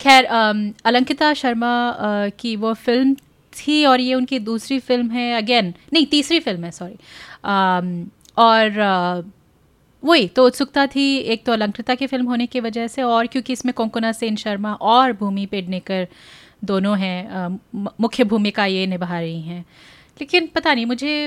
खैर 0.00 0.24
अलंकिता 0.24 1.32
शर्मा 1.34 1.74
की 2.38 2.56
वो 2.56 2.72
फ़िल्म 2.74 3.14
थी 3.52 3.84
और 3.84 4.00
ये 4.00 4.14
उनकी 4.14 4.38
दूसरी 4.38 4.78
फ़िल्म 4.78 5.10
है 5.10 5.32
अगेन 5.36 5.74
नहीं 5.92 6.06
तीसरी 6.06 6.40
फ़िल्म 6.40 6.64
है 6.64 6.70
सॉरी 6.70 6.96
और 8.38 9.30
वही 10.02 10.26
तो 10.28 10.44
उत्सुकता 10.46 10.86
थी 10.86 11.04
एक 11.32 11.44
तो 11.46 11.52
अलंकृता 11.52 11.94
की 11.94 12.06
फ़िल्म 12.06 12.26
होने 12.26 12.46
की 12.46 12.60
वजह 12.60 12.86
से 12.86 13.02
और 13.02 13.26
क्योंकि 13.26 13.52
इसमें 13.52 13.72
कोंकणा 13.74 14.12
सेन 14.12 14.36
शर्मा 14.36 14.72
और 14.74 15.12
भूमि 15.12 15.46
पेडनेकर 15.46 16.06
दोनों 16.64 16.98
हैं 16.98 17.58
मुख्य 18.00 18.24
भूमिका 18.24 18.64
ये 18.66 18.86
निभा 18.86 19.18
रही 19.20 19.40
हैं। 19.42 19.64
लेकिन 20.20 20.46
पता 20.54 20.74
नहीं 20.74 20.86
मुझे 20.86 21.26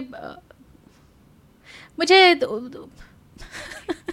मुझे 2.00 2.18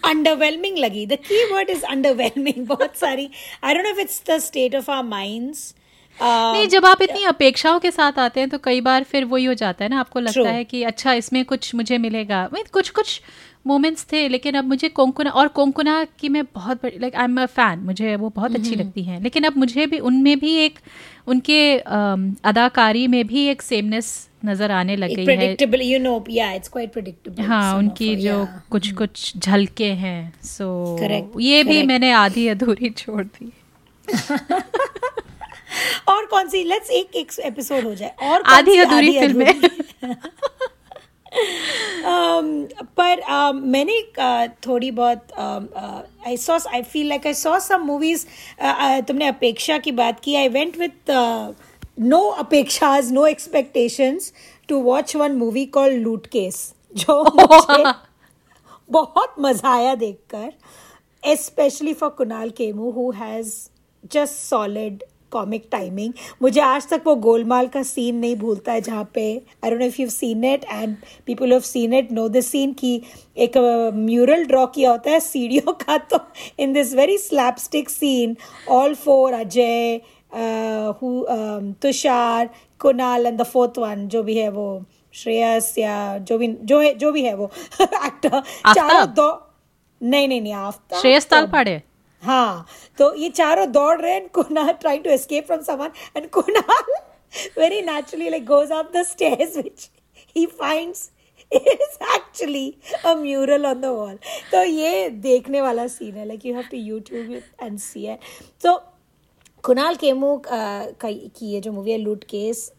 अंडरवेलमिंग 0.04 0.78
लगी। 0.84 1.06
The 1.06 1.18
key 1.22 1.44
word 1.52 1.70
is 1.70 1.84
underwhelming 1.84 2.66
बहुत 2.66 2.96
सारी। 2.96 3.28
I 3.64 3.74
don't 3.74 3.84
know 3.84 3.90
if 3.90 4.00
it's 4.00 4.22
the 4.30 4.38
state 4.38 4.74
of 4.76 4.90
our 4.90 5.08
minds 5.08 5.74
नहीं 6.20 6.66
जब 6.68 6.86
आप 6.86 7.02
इतनी 7.02 7.24
अपेक्षाओं 7.24 7.78
के 7.80 7.90
साथ 7.90 8.18
आते 8.18 8.40
हैं 8.40 8.48
तो 8.48 8.58
कई 8.58 8.80
बार 8.80 9.04
फिर 9.04 9.24
वही 9.24 9.44
हो 9.44 9.54
जाता 9.54 9.84
है 9.84 9.88
ना 9.90 10.00
आपको 10.00 10.20
लगता 10.20 10.48
है 10.48 10.64
कि 10.64 10.82
अच्छा 10.82 11.12
इसमें 11.12 11.44
कुछ 11.44 11.74
मुझे 11.74 11.98
मिलेगा। 11.98 12.48
कुछ 12.72 12.90
कुछ 12.90 13.20
मोमेंट्स 13.66 14.06
थे 14.12 14.26
लेकिन 14.28 14.54
अब 14.54 14.64
मुझे 14.64 14.88
कोंकुना 14.90 15.30
और 15.32 15.48
कोंकुना 15.50 16.02
की 16.20 16.28
मैं 16.28 16.44
बहुत 16.54 16.84
like 16.84 17.14
I 17.14 17.24
am 17.24 17.40
a 17.42 17.46
fan 17.48 17.78
मुझे 17.80 18.14
वो 18.16 18.28
बहुत 18.30 18.54
अच्छी 18.54 18.70
हम्म। 18.70 18.80
लगती 18.80 19.02
हैं 19.02 19.20
लेकिन 19.22 19.44
अब 19.44 19.56
मुझे 19.56 19.86
भी 19.86 19.98
उनमें 20.00 20.38
भी 20.38 20.54
एक 20.56 20.78
उनके 21.28 21.62
अदाकारी 22.44 23.06
में 23.06 23.26
भी 23.26 23.46
एक 23.48 23.62
सेमनेस 23.62 24.28
नज़र 24.44 24.70
आने 24.72 24.96
लग 24.96 25.14
गई 25.16 25.24
है 25.26 25.84
you 25.84 25.98
know 26.00 26.24
yeah 26.30 26.50
it's 26.52 26.68
quite 26.68 26.92
predictable 26.92 27.42
हाँ 27.44 27.76
उनकी 27.78 28.14
जो 28.16 28.34
yeah. 28.34 28.70
कुछ 28.70 28.88
mm. 28.88 28.96
कुछ 28.98 29.32
झलके 29.38 29.92
हैं 29.96 30.32
सो 30.44 30.64
so, 30.64 31.02
correct, 31.02 31.40
ये 31.40 31.62
correct. 31.62 31.68
भी 31.68 31.86
मैंने 31.86 32.12
आधी 32.14 32.48
अधूरी 32.48 32.90
छोड़ 32.96 33.24
दी 33.24 33.52
और 36.08 36.26
कौन 36.26 36.48
सी 36.48 36.62
लेट्स 36.64 36.90
एक 36.92 37.16
एक 37.16 37.30
एपिसोड 37.42 37.84
हो 37.84 37.94
जाए 37.94 38.14
और 38.22 38.42
आधी 38.48 38.78
अधूरी 38.78 39.18
फ़िल्में 39.20 39.60
पर 41.34 43.20
uh, 43.20 43.54
मैंने 43.54 44.00
uh, 44.20 44.48
थोड़ी 44.66 44.90
बहुत 44.90 45.32
I 46.26 46.36
saw 46.36 46.58
I 46.72 46.82
feel 46.82 47.08
like 47.08 47.26
I 47.26 47.34
saw 47.34 47.58
some 47.58 47.82
movies 47.86 48.26
तुमने 49.06 49.26
अपेक्षा 49.26 49.78
की 49.78 49.92
बात 49.92 50.20
की 50.20 50.34
I 50.34 50.48
went 50.48 50.78
with 50.78 51.10
no 52.00 52.20
अपेक्षाज 52.38 53.12
no 53.12 53.26
expectations 53.26 54.32
to 54.68 54.80
watch 54.82 55.16
one 55.16 55.36
movie 55.36 55.64
call 55.66 55.92
Lootcase 56.26 56.72
जो 56.94 57.22
बहुत 58.90 59.34
मज़ा 59.38 59.70
आया 59.70 59.94
देखकर 59.94 61.34
specially 61.36 61.92
for 61.94 62.10
Kunal 62.10 62.50
Kemmu 62.50 62.90
who 62.90 63.10
has 63.10 63.54
just 64.12 64.34
solid 64.34 65.02
comic 65.32 65.68
timing 65.70 66.12
मुझे 66.42 66.60
आज 66.60 66.88
तक 66.88 67.02
वो 67.06 67.14
गोलमाल 67.16 67.66
का 67.66 67.82
सीन 67.82 68.16
नहीं 68.16 68.36
भूलता 68.36 68.72
है 68.72 68.80
जहाँ 68.80 69.04
पे 69.14 69.24
I 69.64 69.70
don't 69.70 69.80
know 69.80 69.86
if 69.86 70.00
you 70.02 70.08
seen 70.08 70.44
it 70.44 70.64
and 70.64 70.96
people 71.26 71.52
have 71.52 71.60
seen 71.60 71.94
it 71.94 72.12
no 72.12 72.28
the 72.28 72.40
scene 72.40 72.72
की 72.72 72.94
एक 73.36 73.58
म्यूरल 73.94 74.44
ड्रॉ 74.44 74.66
किया 74.66 74.90
होता 74.90 75.10
है 75.10 75.20
सीढ़ियों 75.20 75.72
का 75.84 75.98
तो 75.98 76.18
in 76.58 76.72
this 76.72 76.94
very 76.94 77.18
slapstick 77.18 77.90
scene 77.90 78.36
all 78.70 78.94
four 78.94 79.32
Ajay 79.32 80.00
Tusshar 81.82 82.50
Kunal 82.80 83.26
and 83.26 83.38
the 83.38 83.42
fourth 83.42 83.78
one 83.78 84.06
जो 84.08 84.22
भी 84.22 84.36
है 84.36 84.48
वो 84.48 84.66
श्रेयस 85.14 85.74
या 85.78 86.18
जो 86.18 86.38
भी 86.38 86.48
जो 86.62 86.80
है 86.80 86.94
जो 86.94 87.12
भी 87.12 87.22
है 87.22 87.34
वो 87.34 87.50
एक्टर 87.80 88.40
चारों 88.74 89.06
दो 89.14 89.30
नहीं 90.00 90.28
नहीं 90.28 90.40
नहीं 90.40 90.52
आफ्ताब 90.52 91.00
श्रेयस 91.00 91.28
तालपाड़े? 91.28 91.82
हाँ 92.22 92.66
तो 92.98 93.14
ये 93.14 93.28
चारों 93.30 93.70
दौड़ 93.72 94.00
रहे 94.00 94.20
ट्राई 94.30 94.98
टू 94.98 95.10
एस्केप 95.10 95.46
फ्रॉम 95.46 95.62
समान 95.62 95.90
and 96.16 96.28
Kunal 96.30 96.60
very 97.58 97.80
naturally 97.82 98.28
like 98.30 98.44
goes 98.46 98.72
off 98.72 98.92
the 98.96 99.02
stage 99.06 99.56
which 99.56 99.88
he 100.36 100.46
finds 100.60 101.10
is 101.52 101.98
actually 102.14 102.68
a 103.04 103.14
mural 103.14 103.66
on 103.66 103.80
the 103.80 103.86
wall 103.86 104.16
तो 104.52 104.62
ये 104.64 105.08
देखने 105.22 105.60
वाला 105.60 105.86
सीन 105.88 106.14
है 106.14 106.26
like 106.26 106.46
you 106.46 106.54
have 106.54 106.64
to 106.70 106.76
YouTube 106.76 107.40
and 107.62 107.78
see 107.78 108.04
है 108.04 108.18
तो 108.64 108.76
Kunal 109.64 109.94
chemo 109.94 110.28
uh, 110.36 110.86
की 111.02 111.52
ये 111.52 111.60
जो 111.60 111.72
मूवी 111.72 111.90
है 111.90 111.98
Lootcase 112.24 112.70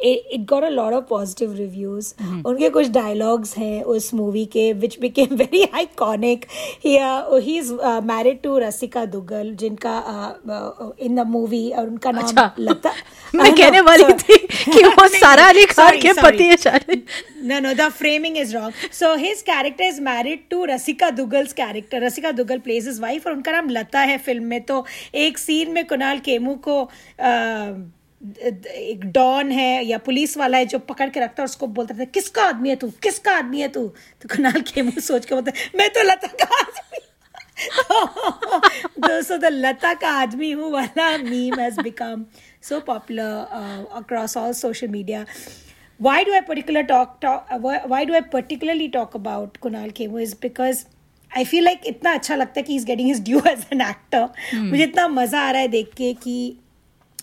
it 0.00 0.44
got 0.44 0.64
a 0.64 0.68
lot 0.68 0.92
of 0.92 1.04
positive 1.04 1.52
reviews 1.52 2.12
उनके 2.46 2.70
कुछ 2.70 2.88
डायलॉग्स 2.88 3.56
हैं 3.56 3.82
उस 3.82 4.12
मूवी 4.14 4.44
के 4.46 4.72
which 4.72 4.98
became 5.00 5.34
very 5.36 5.62
iconic 5.74 6.46
he 6.84 7.58
is 7.58 7.72
married 8.04 8.42
to 8.42 8.58
Rasika 8.58 9.04
Dugal 9.04 9.54
जिनका 9.54 9.96
इन 11.00 11.14
द 11.14 11.26
मूवी 11.26 11.70
और 11.70 11.86
उनका 11.86 12.10
नाम 12.10 12.24
अच्छा। 12.24 12.54
लता 12.58 12.92
मैं 13.34 13.54
कहने 13.54 13.80
वाली 13.80 14.12
थी 14.12 14.36
कि 14.46 14.84
वो 14.88 15.08
सारा 15.08 15.48
अली 15.48 15.64
खान 15.66 15.98
के 16.00 16.12
पति 16.12 16.44
है 16.44 16.56
शायद 16.56 17.02
no 17.48 17.60
no 17.60 17.72
the 17.74 17.88
framing 17.90 18.36
is 18.36 18.54
wrong. 18.54 18.72
So 18.90 19.16
his 19.16 19.42
character 19.42 19.84
is 19.84 20.00
married 20.00 20.40
to 20.50 20.64
Rasika 20.66 21.10
Dugal's 21.10 21.52
character 21.52 22.02
Rasika 22.02 22.32
Dugal 22.32 22.58
plays 22.58 22.88
his 22.88 23.00
wife 23.00 23.26
और 23.26 23.32
उनका 23.32 23.52
नाम 23.52 23.68
लता 23.70 24.00
है 24.00 24.18
फ़िल्म 24.18 24.44
में. 24.44 24.60
तो 24.60 24.84
एक 25.14 25.38
सीन 25.38 25.70
में 25.70 25.84
कुणाल 25.86 26.18
केमू 26.18 26.54
को 26.68 26.80
uh, 26.82 27.95
एक 28.68 29.04
डॉन 29.04 29.50
है 29.52 29.84
या 29.84 29.98
पुलिस 29.98 30.36
वाला 30.36 30.58
है 30.58 30.66
जो 30.66 30.78
पकड़ 30.78 31.08
के 31.10 31.20
रखता 31.20 31.42
है 31.42 31.44
उसको 31.44 31.66
बोलता 31.66 31.98
था 31.98 32.04
किसका 32.04 32.42
आदमी 32.42 32.68
है 32.68 32.76
तू? 32.76 32.90
किसका 32.90 33.36
आदमी 33.36 33.60
है 33.60 33.68
तू? 33.68 33.88
तो 34.22 34.28
कुणाल 34.28 34.62
मुँह 34.82 35.00
सोच 35.00 35.26
के 35.26 35.34
बोलता 35.34 35.52
मैं 35.78 35.90
तो 35.90 36.02
लता 36.02 36.26
का 36.26 36.56
आदमी 36.60 36.98
दोस्तों 38.98 39.38
तो 39.38 39.48
लता 39.48 39.94
का 39.94 40.10
आदमी 40.10 40.50
हूँ 40.50 40.70
वाला 40.72 41.18
meme 41.18 41.60
has 41.60 41.80
become 41.80 42.24
popular 42.86 43.46
uh, 43.52 43.84
across 43.94 44.36
all 44.36 44.52
social 44.54 44.88
media. 44.88 45.26
Why 46.00 46.24
do 46.24 46.34
i 46.34 46.40
particular 46.40 46.82
talk, 46.82 47.20
talk 47.20 47.46
uh, 47.50 47.58
why, 47.58 47.80
why 47.86 48.04
do 48.04 48.14
i 48.14 48.20
particularly 48.20 48.88
talk 48.88 49.14
about 49.14 49.58
kunal 49.60 49.92
kemo 49.92 50.22
is 50.22 50.34
because 50.34 50.84
I 51.36 51.44
feel 51.44 51.64
like 51.64 51.80
इतना 51.86 52.12
अच्छा 52.12 52.36
लगता 52.36 52.52
है 52.56 52.62
कि 52.62 52.74
is 52.76 52.86
getting 52.86 53.08
his 53.08 53.20
due 53.24 53.40
as 53.46 53.64
an 53.72 53.80
actor 53.80 54.28
मुझे 54.54 54.82
इतना 54.82 55.08
मज़ा 55.08 55.40
आ 55.40 55.50
रहा 55.50 55.60
है 55.60 55.68
देख 55.68 55.90
के 55.96 56.14
कि 56.14 56.58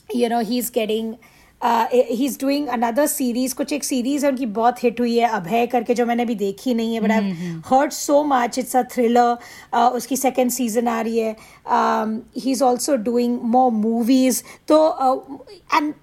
you 0.10 0.30
know 0.30 0.40
he 0.42 0.58
is 0.58 0.72
getting 0.74 1.14
he 1.62 2.26
is 2.26 2.38
doing 2.40 2.68
another 2.68 3.06
series 3.08 3.56
कुछ 3.56 3.74
एक 3.74 3.84
सीरीज़ 3.84 4.26
है 4.26 4.32
उनकी 4.32 4.46
बहुत 4.58 4.84
हिट 4.84 5.00
हुई 5.00 5.18
है 5.18 5.28
अभय 5.32 5.66
करके 5.68 5.94
जो 5.94 6.06
मैंने 6.06 6.24
अभी 6.24 6.36
देखी 6.36 6.74
नहीं 6.74 6.94
है 6.94 7.02
but 7.02 7.12
I 7.12 7.32
heard 7.66 7.94
so 7.94 8.24
much 8.26 8.60
it's 8.60 8.76
a 8.76 8.84
thriller 8.94 9.78
उसकी 9.96 10.18
सेकेंड 10.18 10.52
सीज़न 10.52 10.88
आ 10.88 11.00
रही 11.02 11.20
है 11.20 11.36
he 12.38 12.52
is 12.52 12.64
also 12.64 12.96
doing 13.10 13.40
more 13.52 13.72
movies 13.74 14.44
तो 14.68 14.80
and 15.76 15.94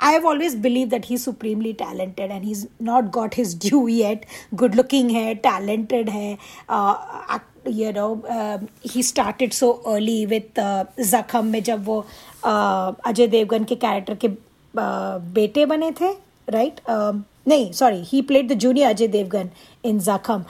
I 0.00 0.12
have 0.12 0.26
always 0.26 0.54
believe 0.56 0.88
that 0.88 1.06
he 1.06 1.18
supremely 1.18 1.72
talented 1.74 2.30
and 2.30 2.44
he 2.44 2.50
is 2.50 2.66
not 2.82 3.10
got 3.12 3.36
his 3.36 3.58
due 3.60 3.86
yet 3.88 4.26
good 4.54 4.74
looking 4.74 5.10
है 5.10 5.34
talented 5.46 6.10
है 6.10 6.36
uh, 6.68 7.38
uh, 7.68 8.58
he 8.84 9.02
started 9.02 9.52
so 9.52 9.70
early 9.86 10.26
with 10.26 10.58
uh, 10.58 10.84
Zakham 11.00 11.44
में 11.44 11.62
जब 11.62 11.84
वो 11.84 12.06
अजय 13.06 13.26
देवगन 13.26 13.64
के 13.64 13.74
character 13.74 14.14
के 14.14 14.28
बेटे 15.34 15.66
बने 15.66 15.90
थे 16.00 16.12
राइट 16.48 16.80
नहीं 17.48 17.72
sorry 17.72 18.02
he 18.04 18.22
played 18.22 18.48
the 18.48 18.54
junior 18.54 18.88
Ajay 18.88 19.08
Devgn 19.08 19.50
in 19.84 19.98
Zakhm 19.98 20.44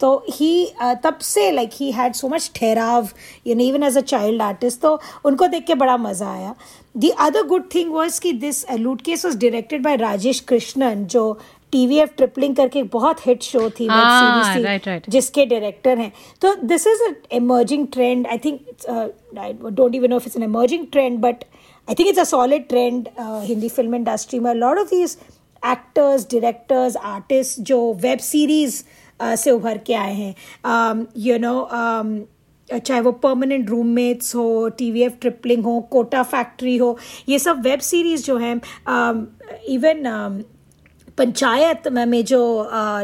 तो 0.00 0.24
ही 0.30 0.72
तब 1.04 1.18
से 1.18 1.50
like 1.50 1.70
he 1.72 1.90
had 1.92 2.12
so 2.14 2.28
much 2.28 2.50
ठहराव 2.54 3.08
you 3.46 3.54
know 3.54 3.64
even 3.64 3.82
as 3.82 3.96
a 3.98 4.00
child 4.00 4.42
artist 4.42 4.80
तो 4.80 5.00
उनको 5.24 5.46
देख 5.46 5.64
के 5.64 5.74
बड़ा 5.74 5.96
मज़ा 5.96 6.30
आया। 6.32 6.54
The 6.96 7.08
other 7.08 7.42
good 7.42 7.64
thing 7.74 7.92
was 7.92 8.20
कि 8.20 8.32
this 8.32 8.70
Lootcase 9.02 9.24
was 9.24 9.36
directed 9.38 9.82
by 9.82 9.96
Rajesh 9.96 10.40
Krishnan 10.40 11.04
जो 11.04 11.38
टीवीएफ 11.72 12.12
ट्रिपलिंग 12.16 12.56
करके 12.56 12.82
बहुत 12.92 13.26
हिट 13.26 13.42
शो 13.42 13.68
थी 13.70 13.86
ah, 13.88 14.56
right, 14.64 14.86
right. 14.86 15.08
जिसके 15.10 15.46
डायरेक्टर 15.46 15.98
हैं। 15.98 16.12
तो 16.42 16.54
this 16.66 16.86
is 16.86 17.02
a 17.02 17.12
emerging 17.36 17.86
trend 17.92 18.26
I 18.26 18.38
think 18.44 18.60
don't 19.70 19.94
even 19.94 20.10
know 20.10 20.16
if 20.16 20.26
it's 20.26 20.36
an 20.36 20.42
emerging 20.42 20.86
trend 20.92 21.18
but 21.20 21.44
I 21.88 21.94
think 21.94 22.08
it's 22.08 22.18
a 22.18 22.24
solid 22.24 22.68
trend 22.68 23.08
Hindi 23.18 23.68
film 23.68 23.94
industry 23.94 24.38
में। 24.38 24.52
Lot 24.54 24.78
of 24.78 24.88
these 24.90 25.16
actors 25.62 26.26
directors 26.32 26.96
artist 26.96 27.60
जो 27.60 27.92
web 28.02 28.18
series 28.20 28.82
uh, 29.20 29.36
से 29.36 29.50
उभर 29.50 29.78
के 29.86 29.94
आए 29.94 30.14
हैं। 30.14 30.34
You 31.16 31.34
um, 31.34 31.40
no 31.40 31.68
um, 31.72 32.16
चाहे 32.68 33.00
वो 33.00 33.10
permanent 33.12 33.68
roommates 33.70 34.34
हो 34.34 34.68
टी 34.78 34.90
वी 34.90 35.02
एफ़ 35.02 35.12
ट्रिपलिंग 35.20 35.64
हो 35.64 35.80
कोटा 35.90 36.22
फैक्ट्री 36.22 36.76
हो 36.76 36.96
ये 37.28 37.38
सब 37.38 37.60
वेब 37.64 37.80
सीरीज़ 37.88 38.24
जो 38.24 38.36
हैं 38.36 38.54
इवन 39.74 40.02
um, 40.12 40.44
पंचायत 41.18 41.86
में 41.88 42.24
जो 42.24 42.40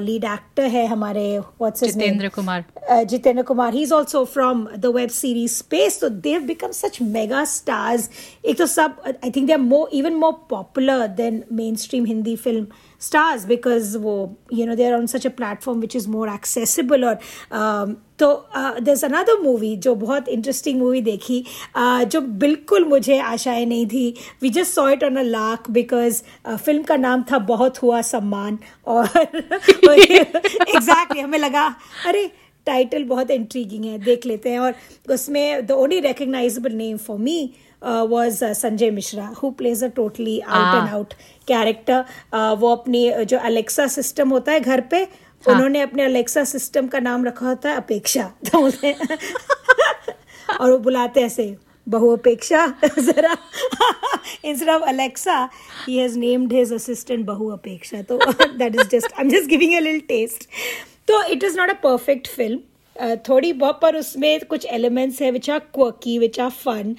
लीड 0.02 0.24
एक्टर 0.24 0.64
है 0.70 0.86
हमारे 0.86 1.24
Jitendra 1.62 2.28
Kumar. 2.28 2.64
Jitendra 3.10 3.42
Kumar 3.42 3.74
he 3.74 3.82
is 3.82 3.94
also 3.94 4.24
from 4.24 4.66
the 4.76 4.86
web 4.96 5.10
series 5.10 5.52
space 5.52 6.00
to 6.00 6.08
they've 6.26 6.42
become 6.46 6.72
such 6.72 7.00
mega 7.02 7.44
stars 7.54 8.08
एक 8.44 8.58
तो 8.58 8.66
सब 8.66 9.02
I 9.08 9.30
think 9.30 9.46
they 9.46 9.52
are 9.52 9.58
more 9.60 9.88
even 9.94 10.14
more 10.14 10.32
popular 10.50 11.06
than 11.20 11.42
mainstream 11.76 12.04
Hindi 12.04 12.36
film 12.36 12.66
stars 13.02 13.44
because 13.46 13.96
वो 13.96 14.14
you 14.50 14.66
know 14.66 14.74
they're 14.80 14.96
on 14.96 15.06
such 15.12 15.24
a 15.24 15.30
platform 15.40 15.80
which 15.84 15.96
is 16.00 16.08
more 16.08 16.28
accessible 16.28 17.04
और 17.04 17.18
um, 17.60 17.96
तो 18.18 18.28
there's 18.80 19.02
another 19.02 19.36
movie 19.44 19.76
जो 19.76 19.94
बहुत 19.94 20.28
interesting 20.28 20.78
movie 20.82 21.02
देखी 21.04 21.42
uh, 21.76 22.04
जो 22.04 22.20
बिल्कुल 22.44 22.84
मुझे 22.84 23.18
आशाएँ 23.18 23.66
नहीं 23.66 23.86
थी 23.86 24.14
we 24.42 24.52
just 24.58 24.74
saw 24.74 24.86
it 24.96 25.02
on 25.02 25.16
a 25.16 25.24
lark 25.24 25.72
because 25.78 26.22
uh, 26.46 26.56
film 26.56 26.82
का 26.82 26.96
नाम 26.96 27.24
था 27.32 27.38
बहुत 27.50 27.82
हुआ 27.82 28.00
सम्मान 28.02 28.58
और 28.86 29.08
exactly 30.76 31.18
हमें 31.18 31.38
लगा 31.38 31.66
अरे 32.06 32.30
टाइटल 32.66 33.04
बहुत 33.04 33.30
इंट्रीगिंग 33.30 33.84
है 33.84 33.98
देख 33.98 34.26
लेते 34.26 34.50
हैं 34.50 34.58
और 34.58 34.74
उसमें 35.10 35.66
the 35.66 35.70
only 35.70 36.00
recognisable 36.00 36.72
name 36.72 36.96
for 36.96 37.18
me 37.18 37.38
was 37.82 38.44
Sanjay 38.44 38.90
Mishra 38.90 39.32
who 39.42 39.50
plays 39.50 39.84
a 39.84 39.88
totally 39.96 40.38
out 40.40 40.82
and 40.82 40.94
out 40.94 41.14
character 41.48 42.04
वो 42.54 42.72
अपनी 42.72 43.10
जो 43.24 43.38
अलेक्सा 43.38 43.86
सिस्टम 43.86 44.28
होता 44.28 44.52
है 44.52 44.60
घर 44.60 44.80
पे 44.80 44.96
हाँ. 44.96 45.54
उन्होंने 45.54 45.80
अपने 45.80 46.02
अलेक्सा 46.02 46.44
सिस्टम 46.44 46.86
का 46.86 46.98
नाम 47.00 47.24
रखा 47.24 47.46
होता 47.46 47.70
है 47.70 47.76
अपेक्षा। 47.76 48.30
तो 48.50 48.66
और 50.60 50.70
वो 50.70 50.78
बुलाते 50.78 51.20
ऐसे 51.20 51.56
बहु 51.88 52.10
अपेक्षा 52.16 52.66
जरा 52.98 53.36
instead 54.44 54.68
of 54.68 54.82
Alexa 54.82 55.48
he 55.88 55.96
has 55.98 56.18
named 56.18 56.52
his 56.52 56.72
assistant 56.72 57.24
बहु 57.26 57.48
अपेक्षा. 57.50 58.02
तो 58.02 58.18
that 58.58 58.74
is 58.74 58.88
just 58.88 59.12
I 59.12 59.24
am 59.24 59.30
just 59.30 59.48
giving 59.48 59.74
a 59.74 59.80
little 59.80 60.00
taste 60.08 60.48
तो 61.08 61.22
it 61.24 61.44
is 61.44 61.58
not 61.58 61.70
a 61.70 61.78
perfect 61.82 62.28
film 62.28 62.58
थोड़ी 63.00 63.52
बहुत 63.52 63.78
पर 63.82 63.96
उसमें 63.96 64.40
कुछ 64.40 64.66
एलिमेंट्स 64.66 65.22
हैं 65.22 65.32
विच 65.32 65.50
आर 65.50 65.58
क्वकी 65.58 66.18
विच 66.18 66.40
आर 66.40 66.50
फन 66.50 66.94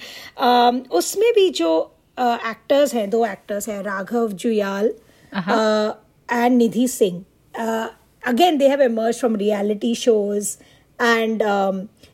उसमें 0.90 1.32
भी 1.32 1.50
जो 1.50 1.90
एक्टर्स 2.18 2.90
uh, 2.90 2.96
हैं 2.96 3.10
दो 3.10 3.26
एक्टर्स 3.26 3.68
हैं 3.68 3.82
Raghav 3.82 4.32
Juyal 4.32 4.92
and 6.28 6.56
Nidhi 6.56 6.88
Singh. 6.88 7.24
Again 8.22 8.58
they 8.58 8.68
have 8.68 8.82
emerge 8.82 9.18
from 9.18 9.36
reality 9.36 9.94
shows 9.94 10.56
and 11.00 11.42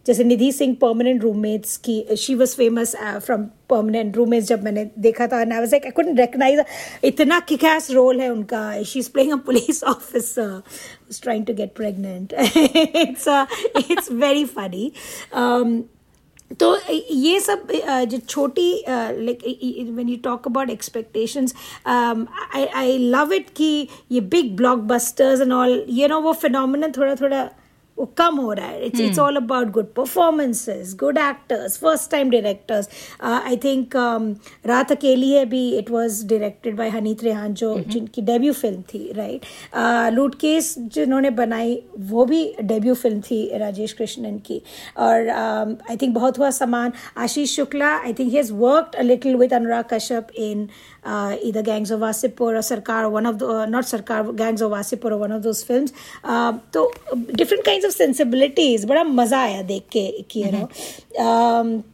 जैसे 0.07 0.25
निधि 0.25 0.51
सिंह 0.53 0.75
परमानेंट 0.81 1.23
रूममेट्स 1.23 1.77
की 1.89 2.05
she 2.19 2.35
was 2.35 2.55
famous 2.57 2.95
from 2.97 3.45
permanent 3.71 4.17
roommates 4.17 4.49
जब 4.49 4.65
मैंने 4.65 4.89
देखा 4.99 5.27
था। 5.27 5.41
And 5.41 5.53
I 5.53 5.59
was 5.59 5.71
like 5.73 5.85
I 5.85 5.91
couldn't 5.91 6.21
recognise 6.21 6.65
इतना 7.05 7.41
किकैस 7.41 7.91
रोल 7.91 8.21
है 8.21 8.29
उनका। 8.33 8.83
She 8.83 8.99
is 8.99 9.11
playing 9.11 9.33
a 9.33 9.37
police 9.47 9.85
officer 9.85 10.63
to 11.47 11.55
get 11.55 11.75
pregnant 11.75 12.33
it's 12.39 13.27
uh, 13.27 13.47
it's 13.75 14.09
very 14.09 14.45
funny 14.45 14.93
um, 15.33 15.83
तो 16.61 16.77
ये 17.11 17.41
सब 17.41 17.69
जो 18.09 18.19
छोटी 18.19 18.85
like 18.89 19.43
when 19.91 20.09
you 20.09 20.17
talk 20.25 20.47
about 20.47 20.71
expectations 20.71 21.55
I 21.87 22.65
I 22.67 22.97
love 22.99 23.33
it 23.33 23.51
कि 23.57 23.89
ये 24.13 24.21
बिग 24.21 24.57
ब्लॉकबस्टर्स 24.57 25.41
एंड 25.41 25.53
ऑल 25.53 25.85
ये 25.89 26.09
नो 26.09 26.21
वो 26.21 26.33
फिनोमिनन 26.33 26.93
थोड़ा 26.97 27.15
थोड़ा 27.15 27.49
वो 28.01 28.07
कम 28.19 28.37
हो 28.41 28.53
रहा 28.53 28.67
है. 28.67 28.85
It's 28.87 29.01
it's 29.01 29.19
all 29.19 29.37
about 29.37 29.71
good 29.73 29.93
performances 29.95 30.95
good 31.01 31.19
actors 31.19 31.79
first 31.79 32.11
time 32.11 32.31
directors 32.31 32.89
I 33.23 33.57
think 33.65 33.97
Raat 34.67 34.93
Akeli 34.93 35.31
Hai 35.31 35.45
भी 35.47 35.63
it 35.79 35.91
was 35.91 36.25
directed 36.31 36.77
by 36.77 36.89
Honey 36.89 37.25
Trehan 37.25 37.55
जो 37.55 37.73
mm-hmm. 37.75 37.93
जिनकी 37.93 38.23
डेब्यू 38.23 38.53
फ़िल्म 38.53 38.83
थी 38.95 39.13
राइट 39.17 39.47
लूट 40.15 40.35
केस 40.41 40.75
जिन्होंने 40.95 41.31
बनाई 41.43 41.83
वो 42.13 42.25
भी 42.25 42.43
डेब्यू 42.73 42.95
फ़िल्म 42.95 43.21
थी 43.31 43.41
राजेश 43.59 43.93
कृष्णन 43.93 44.39
की 44.47 44.61
और 45.07 45.29
आई 45.29 45.97
थिंक 46.03 46.15
बहुत 46.15 46.39
हुआ 46.39 46.51
सामान 46.61 46.93
Ashish 47.27 47.57
Shukla 47.57 47.97
I 47.97 48.13
think 48.13 48.31
he 48.31 48.37
has 48.37 48.53
worked 48.53 48.97
a 48.97 49.03
little 49.03 49.37
with 49.37 49.55
Anurag 49.55 49.85
Kashyap 49.93 50.33
in 50.49 50.69
uh, 51.05 51.37
either 51.43 51.63
Gangs 51.63 51.91
of 51.91 52.01
Wasipur 52.01 52.41
or 52.41 52.59
Sarkar, 52.59 53.11
one 53.11 53.27
of 53.27 53.39
the, 53.39 53.49
uh, 53.49 53.67
not 53.67 53.85
Sarkar, 53.85 54.35
Gangs 54.37 54.61
of 54.61 54.71
Wasipur 54.71 55.13
or 55.13 55.19
one 55.19 55.33
of 55.33 55.43
those 55.43 55.63
films. 55.63 55.93
Uh, 56.25 56.59
different 57.35 57.65
kinds 57.65 57.85
of 57.85 57.90
sensibilities, 57.91 58.85
बड़ा 58.85 59.05
मज़ा 59.05 59.41
आया 59.43 59.63
देख 59.63 59.83
के 59.93 60.07
कि 60.31 60.43
you 60.43 60.51
no 60.53 60.69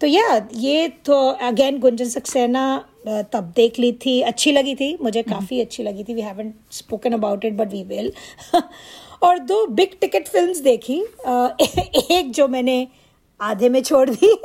तो 0.00 0.06
या 0.06 0.48
ये 0.54 0.88
तो 1.04 1.18
अगेन 1.48 1.78
गुंजन 1.78 2.08
सक्सेना 2.08 2.66
तब 3.32 3.52
देख 3.56 3.78
ली 3.78 3.92
थी 4.06 4.20
अच्छी 4.22 4.52
लगी 4.52 4.74
थी 4.74 4.96
मुझे 5.02 5.22
काफ़ी 5.22 5.60
अच्छी 5.60 5.82
लगी 5.82 6.04
थी 6.04 6.14
we 6.14 6.20
haven't 6.20 6.52
spoken 6.72 7.12
about 7.12 7.44
it 7.44 7.56
but 7.56 7.72
we 7.72 7.82
will 7.84 8.12
और 9.22 9.38
दो 9.38 9.66
बिग 9.66 9.98
टिकट 10.00 10.28
फिल्म्स 10.28 10.58
देखी 10.60 11.00
एक 12.10 12.30
जो 12.30 12.48
मैंने 12.48 12.86
आधे 13.40 13.68
में 13.68 13.82
छोड़ 13.82 14.08
दी 14.10 14.36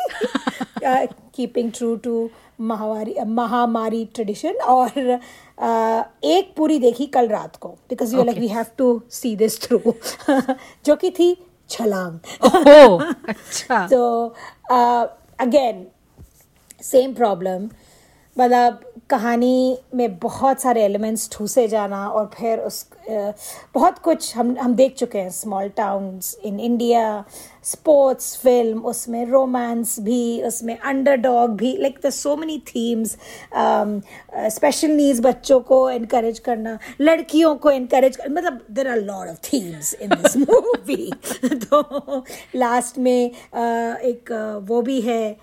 कीपिंग 0.83 1.71
ट्रू 1.71 1.95
टू 1.95 2.29
महावारी 2.59 3.15
महामारी 3.27 4.03
ट्रेडिशन 4.15 4.55
और 4.65 4.99
एक 6.25 6.53
पूरी 6.57 6.79
देखी 6.79 7.05
कल 7.15 7.27
रात 7.27 7.55
को 7.55 7.69
because 7.89 8.15
you 8.15 8.23
like 8.23 8.37
we 8.37 8.47
have 8.47 8.65
to 8.77 9.01
see 9.11 9.35
this 9.35 9.61
through 9.61 9.93
जो 10.85 10.95
कि 10.95 11.11
थी 11.11 11.35
छलांग। 11.69 12.19
अच्छा। 13.29 13.87
तो 13.87 14.01
अगेन 15.39 15.85
सेम 16.83 17.13
प्रॉब्लम 17.13 17.69
मतलब 18.37 18.79
कहानी 19.09 19.77
में 19.95 20.17
बहुत 20.19 20.61
सारे 20.61 20.83
एलिमेंट्स 20.83 21.29
ठूसे 21.31 21.67
जाना 21.67 22.07
और 22.07 22.29
फिर 22.33 22.59
उस 22.59 22.85
बहुत 23.09 23.97
कुछ 23.99 24.35
हम 24.37 24.55
हम 24.59 24.75
देख 24.75 24.95
चुके 24.95 25.19
हैं 25.19 25.29
small 25.29 25.67
towns 25.69 26.35
in 26.45 26.59
India 26.59 27.03
sports 27.63 28.35
film 28.37 28.79
उसमें 28.81 29.25
रोमांस 29.25 29.99
भी 29.99 30.21
उसमें 30.43 30.77
अंडरडॉग 30.77 31.55
भी 31.57 31.75
like 31.77 31.99
the 32.05 32.09
so 32.09 32.35
many 32.35 32.57
themes 32.67 33.17
special 34.49 34.91
needs 34.91 35.19
बच्चों 35.19 35.59
को 35.63 35.89
इनक्रेज 35.89 36.39
करना 36.39 36.77
लड़कियों 37.01 37.55
को 37.55 37.71
इनक्रेज 37.71 38.15
कर 38.15 38.29
मतलब 38.29 38.61
there 38.71 38.87
are 38.87 39.01
lot 39.01 39.27
of 39.27 39.39
themes 39.43 39.93
in 39.93 40.15
this 40.15 40.37
movie 40.37 41.11
तो 41.65 42.23
लास्ट 42.55 42.97
में 42.97 43.31
uh, 43.31 43.97
एक 44.03 44.31
uh, 44.31 44.69
वो 44.69 44.81
भी 44.81 44.99
है 45.01 45.37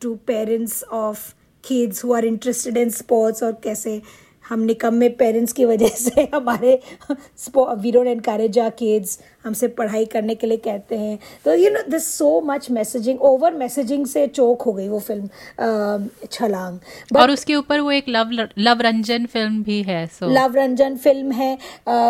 to 0.00 0.14
parents 0.26 0.82
of 0.84 1.32
kids 1.66 2.04
who 2.04 2.14
are 2.14 2.24
interested 2.24 2.76
in 2.76 2.90
sports 2.90 3.42
और 3.42 3.60
कैसे 3.64 4.00
हम 4.48 4.60
निकम्मे 4.60 5.08
पेरेंट्स 5.08 5.52
की 5.52 5.64
वजह 5.64 5.88
से 5.88 6.28
हमारे 6.34 6.80
we 7.50 7.92
don't 7.92 8.06
encourage 8.06 8.58
our 8.58 8.70
kids 8.70 9.18
हमसे 9.44 9.68
पढ़ाई 9.68 10.04
करने 10.04 10.34
के 10.34 10.46
लिए 10.46 10.56
कहते 10.56 10.96
हैं। 10.96 11.18
तो 11.44 11.54
you 11.54 11.70
know 11.70 11.82
this 11.90 12.06
so 12.18 12.40
much 12.40 12.70
messaging 12.70 13.20
over 13.20 13.54
messaging 13.54 14.06
से 14.06 14.26
चौक 14.26 14.62
हो 14.62 14.72
गई 14.72 14.88
वो 14.88 14.98
फ़िल्म 14.98 16.28
छलांग। 16.32 16.78
But, 16.78 17.20
और 17.22 17.30
उसके 17.30 17.54
ऊपर 17.54 17.80
वो 17.80 17.90
एक 17.90 18.08
लव 18.08 18.30
लव 18.58 18.80
रंजन 18.80 19.26
फ़िल्म 19.26 19.62
भी 19.62 19.82
है 19.82 20.06
सो 20.06 20.28
लव 20.28 20.56
रंजन 20.56 20.96
फ़िल्म 20.96 21.32
है 21.32 21.58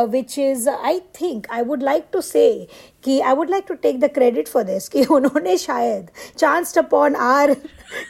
which 0.07 0.39
is 0.39 0.69
I 0.69 1.01
think 1.21 1.47
I 1.51 1.63
would 1.63 1.83
like 1.83 2.05
to 2.13 2.21
say 2.21 2.47
कि 3.07 3.19
I 3.21 3.35
would 3.35 3.51
like 3.51 3.65
to 3.69 3.75
take 3.83 4.01
the 4.01 4.11
credit 4.15 4.49
for 4.49 4.63
this 4.65 4.89
कि 4.89 5.05
उन्होंने 5.17 5.57
शायद 5.59 6.11
chance 6.39 6.79
upon 6.79 7.15
our 7.17 7.55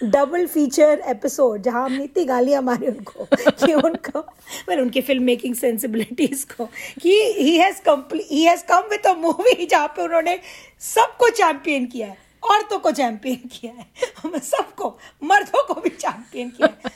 double 0.05 0.47
feature 0.47 1.03
episode 1.09 1.63
जहाँ 1.63 1.85
हमने 1.85 2.05
इतनी 2.05 2.25
गालियाँ 2.25 2.63
मारी 2.63 2.87
उनको, 2.87 3.27
कि 3.35 3.73
उनको 3.75 4.21
मैंने 4.69 4.83
उनकी 4.83 5.01
फ़िल्म 5.01 5.25
मेकिंग 5.25 5.55
सेंसिबिलिटीज 5.55 6.45
को 6.53 6.65
कि 7.03 7.11
he 7.39 7.57
has 7.59 7.81
he 8.23 8.45
has 8.45 8.65
come 8.69 8.89
with 8.91 9.07
a 9.07 9.15
movie 9.17 9.67
जहाँ 9.67 9.89
पे 9.89 10.03
उन्होंने 10.03 10.39
सबको 10.81 11.29
चैंपियन 11.31 11.87
किया 11.87 12.07
है, 12.07 12.17
औरतों 12.43 12.79
को 12.79 12.91
चैंपियन 12.93 13.49
किया 13.53 13.73
है 13.73 14.41
सबको, 14.41 14.97
मर्दों 15.25 15.63
को 15.65 15.81
भी 15.81 15.91
चैंपियन 15.91 16.49
किया 16.51 16.69
है। 16.69 16.91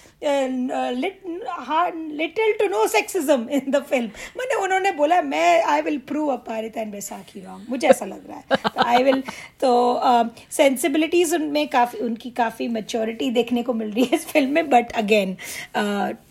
Little 2.16 2.52
to 2.52 2.66
no 2.68 2.86
sexism 2.86 3.48
in 3.48 3.70
the 3.70 3.82
film 3.82 4.10
मैंने 4.38 4.54
उन्होंने 4.54 4.92
बोला 4.92 5.22
मैं 5.22 5.62
आई 5.62 5.80
विल 5.80 5.98
प्रूव 5.98 6.32
अपारित 6.32 6.76
एंड 6.76 6.92
बैसाखी 6.92 7.40
रॉन्ग 7.40 7.66
मुझे 7.70 7.88
ऐसा 7.88 8.06
लग 8.06 8.28
रहा 8.28 8.36
है। 8.36 8.44
तो 8.74 8.82
आई 8.82 9.02
विल 9.02 9.22
तो 9.60 10.02
सेंसिबिलिटीज 10.50 11.28
uh, 11.28 11.40
उनमें 11.40 11.68
काफ़ी 11.68 11.98
उनकी 11.98 12.30
काफ़ी 12.30 12.68
मेच्योरिटी 12.68 13.30
देखने 13.30 13.62
को 13.62 13.72
मिल 13.72 13.90
रही 13.90 14.04
है 14.04 14.14
इस 14.14 14.26
फ़िल्म 14.26 14.50
में 14.50 14.70
but 14.70 14.92
again 14.92 15.36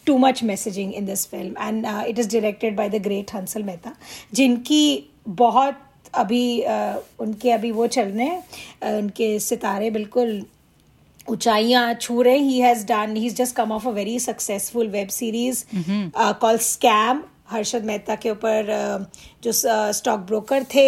too 0.05 0.17
much 0.17 0.43
messaging 0.43 0.93
in 0.93 1.05
this 1.05 1.27
film 1.27 1.67
and 1.67 1.85
it 2.07 2.19
is 2.19 2.29
directed 2.29 2.75
by 2.75 2.89
the 2.89 2.95
great 2.95 3.33
Hansal 3.33 3.63
Mehta 3.63 3.95
जिनकी 4.33 5.09
बहुत 5.27 5.81
अभी 6.13 6.61
आ, 6.61 6.95
उनके 7.19 7.51
अभी 7.51 7.71
वो 7.71 7.87
चल 7.87 8.01
रहे 8.01 8.25
हैं 8.25 8.97
उनके 8.97 9.39
सितारे 9.39 9.89
बिल्कुल 9.91 10.45
ऊंचाइयाँ 11.29 11.93
छू 11.93 12.21
रहे 12.21 12.37
he 12.37 12.59
has 12.59 12.85
done 12.87 13.15
he 13.15 13.29
just 13.41 13.55
come 13.55 13.71
off 13.71 13.87
a 13.87 13.91
very 13.91 14.19
successful 14.19 14.87
web 14.89 15.07
series 15.17 15.63
call 16.41 16.57
scam 16.67 17.23
Harshad 17.51 17.85
Mehta 17.85 18.15
के 18.15 18.29
ऊपर 18.31 18.67
जो 19.43 19.51
स्टॉक 19.53 20.19
ब्रोकर 20.27 20.63
थे 20.73 20.83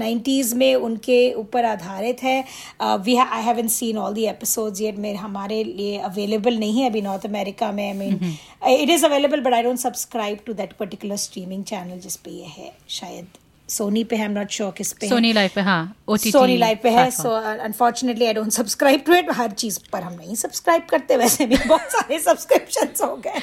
90s 0.00 0.52
में 0.54 0.74
उनके 0.74 1.18
ऊपर 1.34 1.64
आधारित 1.64 2.22
है। 2.22 2.38
We 2.80 3.16
I 3.16 3.42
haven't 3.42 3.68
seen 3.68 3.98
all 3.98 4.14
the 4.14 4.24
episodes 4.26 4.80
yet 4.80 4.98
मेरे 4.98 5.18
हमारे 5.18 5.62
लिए 5.64 5.98
अवेलेबल 6.10 6.58
नहीं 6.58 6.80
है 6.80 6.90
अभी 6.90 7.02
नॉर्थ 7.02 7.26
अमेरिका 7.26 7.72
में 7.72 7.86
I 7.86 7.92
mean 7.98 8.36
it 8.80 8.90
is 8.90 9.06
available 9.06 9.40
but 9.40 9.54
I 9.54 9.62
don't 9.62 9.78
subscribe 9.78 10.38
to 10.46 10.52
that 10.52 10.72
particular 10.78 11.16
streaming 11.26 11.64
channel 11.64 11.98
जिस 11.98 12.16
पे 12.16 12.30
ये 12.30 12.46
है 12.58 12.72
शायद। 12.90 13.26
सोनी 13.68 14.02
पे 14.04 14.16
है 14.16 14.22
आई 14.22 14.28
एम 14.28 14.34
नॉट 14.38 14.50
श्योर 14.50 14.72
किस 14.76 14.92
पे 14.92 15.08
सोनी 15.08 15.32
लाइव 15.32 15.50
पे 15.54 15.60
हाँ 15.60 15.96
सोनी 16.18 16.56
लाइव 16.56 16.78
पे 16.82 16.90
है 16.90 17.10
so 17.10 17.30
unfortunately 17.30 18.26
I 18.26 18.32
don't 18.34 18.52
subscribe 18.52 19.02
to 19.06 19.14
it 19.14 19.30
हर 19.32 19.50
चीज़ 19.50 19.78
पर 19.92 20.02
हम 20.02 20.12
नहीं 20.12 20.34
सब्सक्राइब 20.34 20.86
करते 20.90 21.16
वैसे 21.16 21.46
भी 21.46 21.56
बहुत 21.66 21.92
सारे 21.92 22.18
सब्सक्रिप्शन 22.18 22.88
हो 23.04 23.16
गए। 23.16 23.40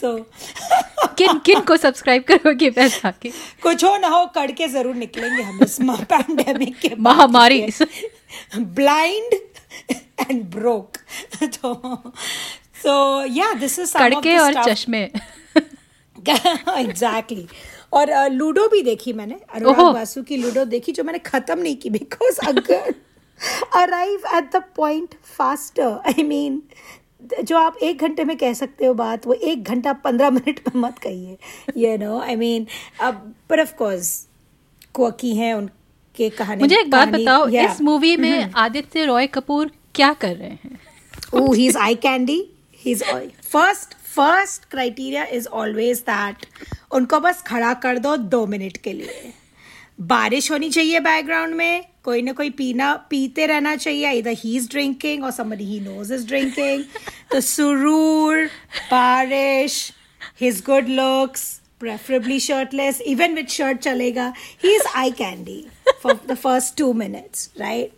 तो 0.00 0.16
किन 1.18 1.38
किन 1.38 1.60
को 1.60 1.76
सब्सक्राइब 1.76 2.22
करोगे 2.22 2.70
पैसा 2.70 3.10
के? 3.22 3.30
कुछ 3.62 3.84
हो 3.84 3.96
ना 3.96 4.08
हो 4.08 4.24
कड़ 4.26 4.50
के 4.50 4.68
ज़रूर 4.68 4.94
निकलेंगे 4.94 5.42
हम 5.42 5.58
इस 5.62 5.76
पैंडेमिक 5.82 6.78
के 6.78 6.94
महामारी। 6.98 7.60
ब्लाइंड 8.56 9.34
एंड 10.30 10.42
ब्रोक 10.44 10.96
तो 11.42 11.74
सो 12.82 13.24
या 13.34 13.52
दिस 13.54 13.78
इज़ 13.78 13.96
कड़के 13.98 14.36
और 14.38 14.62
चश्मे। 14.64 15.02
एग्जैक्टली 16.28 17.46
और 17.92 18.10
लूडो 18.32 18.68
भी 18.68 18.82
देखी 18.82 19.12
मैंने 19.12 19.38
अनुराग 19.54 19.92
बासु 19.94 20.22
की 20.22 20.36
लूडो 20.36 20.64
देखी 20.64 20.92
जो 20.92 21.04
मैंने 21.04 21.18
खत्म 21.18 21.58
नहीं 21.58 21.76
की 21.76 21.90
बिकॉज़ 21.90 22.38
अगर 22.48 22.94
arrive 23.76 24.22
at 24.36 24.50
the 24.56 24.62
point 24.76 25.14
faster 25.36 26.00
I 26.06 26.22
mean 26.22 26.62
जो 27.42 27.58
आप 27.58 27.76
एक 27.82 28.02
घंटे 28.02 28.24
में 28.24 28.36
कह 28.36 28.52
सकते 28.52 28.86
हो 28.86 28.94
बात 28.94 29.26
वो 29.26 29.34
एक 29.34 29.64
घंटा 29.64 29.92
पंद्रह 30.04 30.30
मिनट 30.30 30.60
में 30.66 30.80
मत 30.82 30.98
कहिए 30.98 31.36
यू 31.76 31.96
नो 31.98 32.18
आई 32.20 32.36
मीन 32.36 32.66
अब 33.00 33.32
पर 33.50 33.60
ऑफ़ 33.60 33.74
कोर्स 33.74 34.16
क्वकी 34.94 35.34
हैं 35.36 35.52
उनके 35.54 36.30
कहानी 36.30 36.62
मुझे 36.62 36.80
एक 36.80 36.90
बात 36.90 37.08
बताओ 37.08 37.46
yeah. 37.46 37.70
इस 37.70 37.80
मूवी 37.80 38.16
में 38.16 38.32
mm-hmm. 38.32 38.56
आदित्य 38.56 39.04
रॉय 39.04 39.26
कपूर 39.26 39.70
क्या 39.94 40.12
कर 40.14 40.36
रहे 40.36 40.50
हैं 40.50 40.78
oh 41.32 41.52
he's 41.52 41.76
eye 41.76 41.94
candy 41.96 42.50
he's 42.84 43.02
first 43.44 43.96
first 44.14 44.64
criteria 44.70 45.24
is 45.32 45.46
always 45.48 45.98
that 46.08 46.46
उनको 46.94 47.20
बस 47.20 47.42
खड़ा 47.46 47.72
कर 47.84 47.98
दो 47.98 48.16
दो 48.16 48.46
मिनट 48.46 48.76
के 48.76 48.92
लिए। 48.92 49.32
बारिश 50.02 50.50
होनी 50.50 50.68
चाहिए 50.70 51.00
बैकग्राउंड 51.00 51.54
में, 51.54 51.84
कोई 52.04 52.22
ना 52.22 52.32
कोई 52.32 52.50
पीना, 52.50 52.94
पीते 53.10 53.46
रहना 53.46 53.74
चाहिए 53.76 54.10
इधर 54.12 54.36
ही 54.38 54.56
इज़ 54.56 54.68
ड्रिंकिंग 54.70 55.24
और 55.24 55.30
समी 55.30 55.56
ही 55.56 55.80
नोज़ 55.80 56.12
इज़ 56.14 56.26
ड्रिंकिंग 56.28 56.84
तो 57.32 57.40
सुरूर, 57.40 58.44
बारिश 58.90 59.92
his 60.40 60.62
good 60.66 60.88
looks 60.90 61.60
preferably 61.80 62.40
shirtless 62.40 63.00
even 63.06 63.34
with 63.34 63.48
shirt 63.50 63.78
चलेगा। 63.78 64.32
He 64.64 64.74
is 64.74 64.86
eye 64.96 65.10
candy 65.12 65.64
for 66.02 66.18
the 66.26 66.34
first 66.34 66.76
two 66.78 66.92
minutes 66.94 67.50
right 67.60 67.90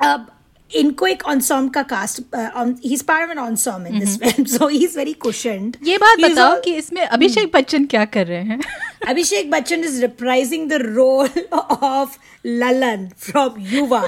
अब 0.00 0.30
इनको 0.74 1.06
एक 1.06 1.22
ऑनसॉम 1.28 1.68
का 1.68 1.82
cast 1.92 2.20
he 2.84 2.92
is 2.94 3.04
part 3.04 3.24
of 3.24 3.30
an 3.30 3.38
ensemble 3.38 3.86
in 3.86 3.98
this 3.98 4.16
film 4.18 4.44
so 4.48 4.68
he 4.68 4.84
is 4.84 4.98
very 4.98 5.12
cushioned 5.22 5.76
ये 5.82 5.98
बात 5.98 6.20
बताओ 6.20 6.60
कि 6.60 6.74
इसमें 6.74 7.02
अभिषेक 7.02 7.44
hmm. 7.44 7.54
बच्चन 7.54 7.86
क्या 7.86 8.04
कर 8.06 8.26
रहे 8.26 8.42
हैं? 8.42 8.60
Abhishek 9.08 9.50
Bachchan 9.50 9.84
is 9.84 10.00
reprising 10.00 10.68
the 10.70 10.78
role 10.82 11.28
of 11.52 12.16
Lallan 12.46 13.08
from 13.18 13.60
Yuva 13.68 14.02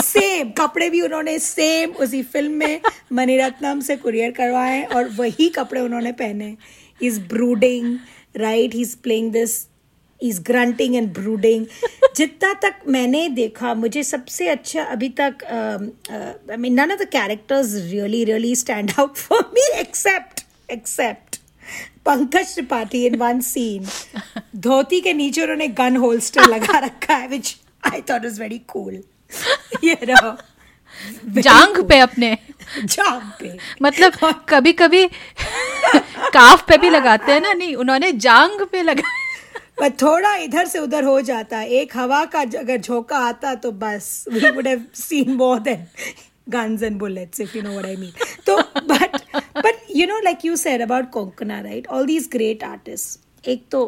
same 0.00 0.50
कपड़े 0.58 0.90
भी 0.90 1.00
उन्होंने 1.00 1.38
सेम 1.38 1.90
उसी 2.00 2.22
फ़िल्म 2.24 2.52
में 2.52 2.80
मणिरत्नम 3.12 3.80
से 3.80 3.96
कुरियर 3.96 4.30
करवाए 4.30 4.82
और 4.86 5.08
वही 5.18 5.48
कपड़े 5.48 5.80
उन्होंने 5.80 6.12
पहने 6.12 6.56
is 7.00 7.20
brooding 7.28 7.96
right 8.36 8.74
he 8.74 8.80
is 8.80 8.96
playing 9.02 9.32
this 9.32 9.58
is 10.22 10.40
grunting 10.40 10.96
and 10.96 11.12
brooding 11.12 11.66
जितना 12.16 12.52
तक 12.54 12.74
मैंने 12.88 13.28
देखा 13.28 13.74
मुझे 13.74 14.02
सबसे 14.02 14.48
अच्छा 14.48 14.82
अभी 14.82 15.08
तक 15.20 15.44
I 16.50 16.56
mean 16.56 16.80
none 16.80 16.92
of 16.92 16.98
the 16.98 17.08
characters 17.08 17.74
really 17.74 18.24
really 18.24 18.56
stand 18.56 18.92
out 18.98 19.16
for 19.16 19.50
me 19.54 19.80
except 19.80 20.44
except 20.70 21.36
Pankaj 22.04 22.54
Tripathi 22.54 23.06
in 23.06 23.16
one 23.16 23.40
scene 23.40 23.86
dhoti 24.56 25.00
के 25.00 25.12
नीचे 25.12 25.42
उन्होंने 25.42 25.68
गन 25.68 25.96
होल्स्टर 25.96 26.44
लगा 26.44 26.78
रखा 26.78 27.14
है 27.14 27.28
which 27.28 27.56
I 27.92 28.00
thought 28.00 28.24
is 28.24 28.40
very 28.40 28.58
cool 28.58 29.02
ये 29.84 29.98
नो 30.04 30.36
जांग 31.40 31.84
पे 31.88 31.98
अपने। 31.98 32.38
जांग 32.84 33.30
पे। 33.40 33.58
मतलब 33.82 34.12
कभी 34.48 34.72
कभी 34.72 35.06
काफ 36.32 36.64
पे 36.68 36.76
भी 36.78 36.90
लगाते 36.90 37.32
हैं 37.32 37.40
ना 37.40 37.52
नहीं 37.52 37.74
उन्होंने 37.74 38.12
जांग 38.12 38.66
पे 38.66 38.82
लगा 38.82 39.02
पर 39.80 39.90
थोड़ा 40.02 40.34
इधर 40.36 40.66
से 40.66 40.78
उधर 40.78 41.04
हो 41.04 41.20
जाता 41.20 41.58
है 41.58 41.68
एक 41.80 41.96
हवा 41.96 42.24
का 42.32 42.40
अगर 42.40 42.80
झोंका 42.80 43.18
आता 43.18 43.54
तो 43.54 43.72
बस 43.82 44.24
we 44.32 44.50
would 44.50 44.66
have 44.66 44.84
seen 44.94 45.32
more 45.34 45.58
than 45.60 45.86
guns 46.50 46.82
and 46.82 46.98
bullets 46.98 47.40
if 47.40 47.56
you 47.56 47.62
know 47.62 47.70
what 47.70 47.86
I 47.86 47.96
mean 47.96 48.12
तो 48.46 48.56
but 48.92 49.16
but 49.56 49.86
you 49.96 50.06
know 50.06 50.18
like 50.24 50.44
you 50.44 50.56
said 50.56 50.82
about 50.82 51.10
Konkona 51.10 51.60
right 51.60 51.86
all 51.88 52.06
these 52.06 52.28
great 52.32 52.64
artist 52.64 53.48
एक 53.48 53.64
तो 53.70 53.82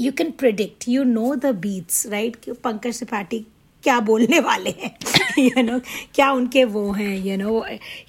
you 0.00 0.12
can 0.12 0.30
predict 0.38 0.88
you 0.88 1.04
know 1.04 1.34
the 1.34 1.54
beats 1.60 2.06
right 2.06 2.50
Pankaj 2.64 2.98
Tripathi 2.98 3.44
क्या 3.84 3.98
बोलने 4.00 4.38
वाले 4.40 4.70
हैं 4.78 4.96
you 5.38 5.62
no 5.62 5.78
क्या 6.14 6.30
उनके 6.32 6.64
वो 6.76 6.90
हैं 6.92 7.16
you 7.26 7.36
know 7.36 7.60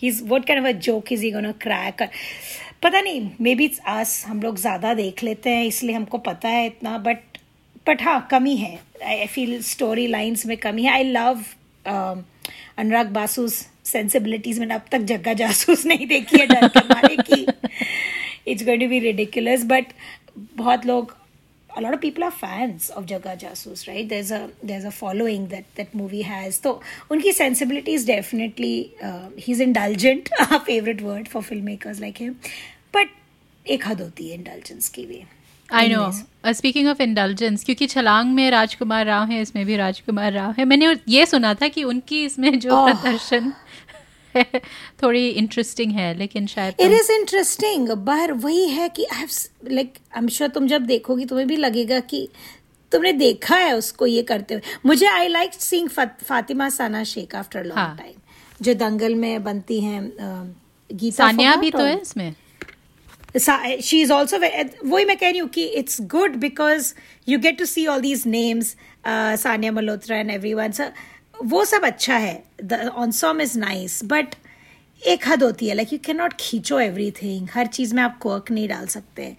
he's 0.02 0.22
is 0.24 0.40
can 0.46 0.66
a 0.66 0.72
joke 0.72 1.12
is 1.14 1.26
he 1.26 1.32
gonna 1.46 1.52
crack 1.62 2.10
पता 2.84 3.00
नहीं 3.02 3.30
मे 3.42 3.54
बी 3.56 3.70
आस 3.88 4.24
हम 4.28 4.42
लोग 4.42 4.58
ज़्यादा 4.58 4.94
देख 4.94 5.24
लेते 5.24 5.50
हैं 5.50 5.66
इसलिए 5.66 5.96
हमको 5.96 6.18
पता 6.28 6.50
है 6.50 6.66
इतना 6.68 6.98
बट 6.98 7.38
बट 7.88 8.02
हाँ 8.02 8.28
कमी 8.32 8.56
है। 8.56 8.80
आई 9.06 9.26
फील 9.28 9.62
स्टोरी 9.64 10.06
लाइन्स 10.08 10.46
में 10.46 10.56
कमी 10.58 10.84
है। 10.84 10.92
I 10.94 11.04
love 11.04 11.44
Anurag 11.86 13.08
Basu's 13.14 13.54
sensibilities 13.86 14.60
मैंने 14.60 14.74
अब 14.74 14.82
तक 14.92 15.00
जग्गा 15.12 15.34
जासूस 15.34 15.86
नहीं 15.86 16.08
देखी 16.08 16.40
है 16.40 16.46
डर 16.48 16.68
के 16.68 16.88
मारे 16.94 17.16
की 17.22 17.46
it's 18.52 18.64
going 18.66 18.82
to 18.82 18.88
be 18.90 19.00
ridiculous 19.00 19.64
but 19.66 19.94
बहुत 20.58 20.86
लोग 20.86 21.16
a 21.76 21.82
lot 21.82 21.94
of 21.94 22.02
people 22.02 22.24
are 22.24 22.32
fans 22.32 22.90
of 22.90 23.06
Jaga 23.06 23.40
Jasus, 23.40 23.88
right? 23.88 24.08
There's 24.08 24.32
a 24.32 24.50
there's 24.64 24.86
a 24.86 24.92
following 24.92 25.48
that 25.50 25.66
that 25.76 25.94
movie 25.94 26.24
has. 26.24 26.56
So, 26.58 26.82
unki 27.10 27.32
sensibility 27.32 27.94
is 27.94 28.06
definitely 28.06 28.94
uh, 29.02 29.30
he's 29.38 29.60
indulgent. 29.60 30.30
Our 30.52 30.60
favorite 30.62 31.02
word 31.02 31.28
for 31.28 31.42
filmmakers 31.42 32.02
like 32.02 32.18
him, 32.18 32.40
but 32.92 33.08
एक 33.68 33.88
हद 33.88 34.02
होती 34.02 34.28
है 34.30 34.36
indulgence 34.36 34.90
की 34.90 35.06
भी 35.06 35.24
I 35.70 35.90
know 35.90 36.12
speaking 36.54 36.88
of 36.88 37.02
indulgence 37.02 37.64
क्योंकि 37.64 37.88
छलांग 37.88 38.34
में 38.36 38.50
राजकुमार 38.52 39.06
राव 39.06 39.28
है 39.32 39.42
इसमें 39.42 39.66
भी 39.66 39.76
राजकुमार 39.78 40.32
राव 40.34 40.54
है 40.60 40.66
मैंने 40.66 40.96
ये 41.08 41.26
सुना 41.26 41.54
था 41.62 41.68
कि 41.68 41.84
उनकी 41.84 42.24
इसमें 42.26 42.60
जो 42.60 42.70
oh. 42.70 42.86
प्रदर्शन 42.86 43.52
थोड़ी 45.04 45.30
इंटरेस्टिंग 45.30 45.92
है 45.92 46.18
लेकिन 46.18 46.48
शायद 46.48 46.74
इट 46.80 46.92
इज़ 46.92 47.12
इंटरेस्टिंग 47.12 47.90
पर 47.90 48.32
वही 48.32 48.68
है 48.70 48.90
कि 48.90 49.04
I 49.04 49.20
have 49.20 49.30
like 49.72 49.94
I 50.16 50.20
am 50.20 50.28
sure 50.28 50.50
तुम 50.50 50.68
जब 50.68 50.82
देखोगी 50.82 51.26
तुम्हें 51.26 51.48
भी 51.48 51.56
लगेगा 51.56 52.00
कि 52.00 52.30
तुमने 52.92 53.14
देखा 53.14 53.56
है 53.56 53.74
उसको 53.76 54.06
ये 54.06 54.24
करते 54.24 54.54
हुए। 54.54 54.62
मुझे 54.86 55.08
I 55.08 55.28
like 55.28 55.54
seeing 55.54 55.90
Fatima 56.24 56.70
Sana 56.70 57.04
Shaikh 57.04 57.36
after 57.36 57.64
long 57.64 57.98
time 57.98 58.14
जो 58.62 58.74
दंगल 58.74 59.16
में 59.16 59.44
बनती 59.44 59.82
हैं 59.82 60.14
गीता 60.94 61.16
सानिया 61.16 61.56
भी 61.56 61.72
तो 61.72 61.80
है 61.80 62.02
इसमें? 62.02 62.34
शी 63.82 64.02
इज़ 64.02 64.12
ऑल्सो 64.12 64.38
वही 64.90 65.06
मैं 65.06 65.18
कह 65.18 65.30
रही 65.30 65.40
हूँ 65.40 65.50
कि 65.50 65.64
it's 65.64 66.02
good 66.02 66.36
because 66.36 66.94
you 67.30 67.40
get 67.40 67.60
to 67.60 67.66
see 67.66 67.86
all 67.86 68.00
these 68.00 68.24
names 68.28 68.76
Sanya 69.42 69.72
Malhotra 69.72 70.18
and 70.18 70.32
everyone 70.54 70.72
वो 71.44 71.64
सब 71.66 71.84
अच्छा 71.86 72.18
है. 72.18 72.44
The 72.64 72.74
ensemble 72.74 73.42
is 73.42 73.58
nice 73.60 74.00
but 74.06 74.36
एक 75.02 75.28
हद 75.28 75.44
होती 75.44 75.68
है 75.68 75.76
लाइक 75.76 75.94
यू 75.94 76.00
कैन 76.06 76.18
नॉट 76.18 76.34
खींचो 76.40 76.80
एवरी 76.80 77.10
थिंग 77.22 77.48
हर 77.54 77.68
चीज़ 77.68 77.94
में 77.96 78.02
आप 78.04 78.18
कोक 78.20 78.52
नहीं 78.52 78.68
डाल 78.70 78.88
सकते. 78.88 79.36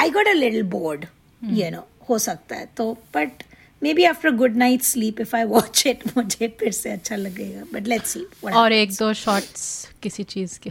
I 0.00 0.10
got 0.10 0.28
a 0.28 0.32
little 0.32 0.62
bored 0.62 1.06
you 1.42 1.70
know 1.70 1.86
हो 2.08 2.18
सकता 2.18 2.56
है. 2.56 2.68
तो 2.76 2.92
but 3.14 3.42
maybe 3.94 4.04
after 4.04 4.30
good 4.36 4.56
night 4.56 4.82
sleep 4.82 5.20
if 5.20 5.36
I 5.36 5.44
watch 5.44 5.82
it 5.86 6.02
मुझे 6.16 6.48
फिर 6.60 6.72
से 6.72 6.90
अच्छा 6.90 7.16
लगेगा. 7.16 7.64
बट 7.72 7.86
लेट 7.88 8.02
सी 8.02 8.26
और 8.54 8.72
एक 8.72 8.92
दो 8.92 9.12
शॉर्ट्स 9.14 9.88
किसी 10.02 10.22
चीज़ 10.24 10.58
के. 10.66 10.70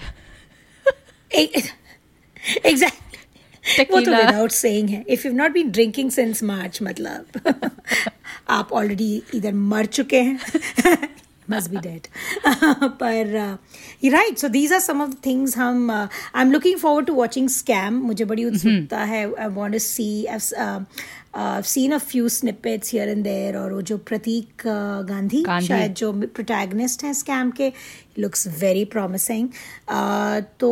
एग्जैक्टली 2.66 3.84
वो 3.92 4.00
तो 4.00 4.12
विदाउट 4.12 4.52
सेइंग 4.52 4.90
है. 4.90 5.04
If 5.08 5.28
you 5.28 5.34
not 5.34 5.52
been 5.52 5.72
drinking 5.72 6.12
since 6.12 6.44
March 6.44 6.82
मतलब. 6.82 7.42
आप 8.50 8.72
ऑलरेडी 8.74 9.22
इधर 9.36 9.54
मर 9.54 9.86
चुके 9.86 10.22
हैं। 10.22 10.38
मस्ट 11.52 11.70
बी 11.70 11.78
डेड 11.78 12.08
पर 13.02 13.36
right 14.12 14.38
so 14.38 14.48
these 14.48 14.74
are 14.74 14.80
some 14.80 15.02
of 15.02 15.14
things 15.26 15.58
हम 15.58 15.92
I 15.92 16.42
am 16.42 16.52
looking 16.52 16.80
forward 16.80 17.08
to 17.08 17.14
watching 17.14 17.50
scam 17.50 17.94
मुझे 18.08 18.26
बड़ी 18.26 18.44
हम्म। 18.44 18.56
उत्सुकता 18.56 19.04
है। 19.04 19.24
I 19.34 19.48
want 19.48 19.78
see 19.78 20.26
seen 21.38 21.92
a 21.92 21.98
few 21.98 22.30
snippets 22.30 22.92
here 22.94 23.10
and 23.10 23.24
there 23.24 23.58
और 23.58 23.74
वो 23.74 23.82
जो 23.82 23.98
प्रतीक 23.98 24.64
गांधी 25.10 25.44
शायद 25.68 25.94
जो 25.94 26.12
प्रोटैगनिस्ट 26.14 27.04
हैं 27.04 27.14
स्कैम 27.14 27.52
के 27.52 27.72
लुक्स 28.20 28.48
वेरी 28.60 28.86
प्रोमिसिंग 28.94 29.50
तो 30.60 30.72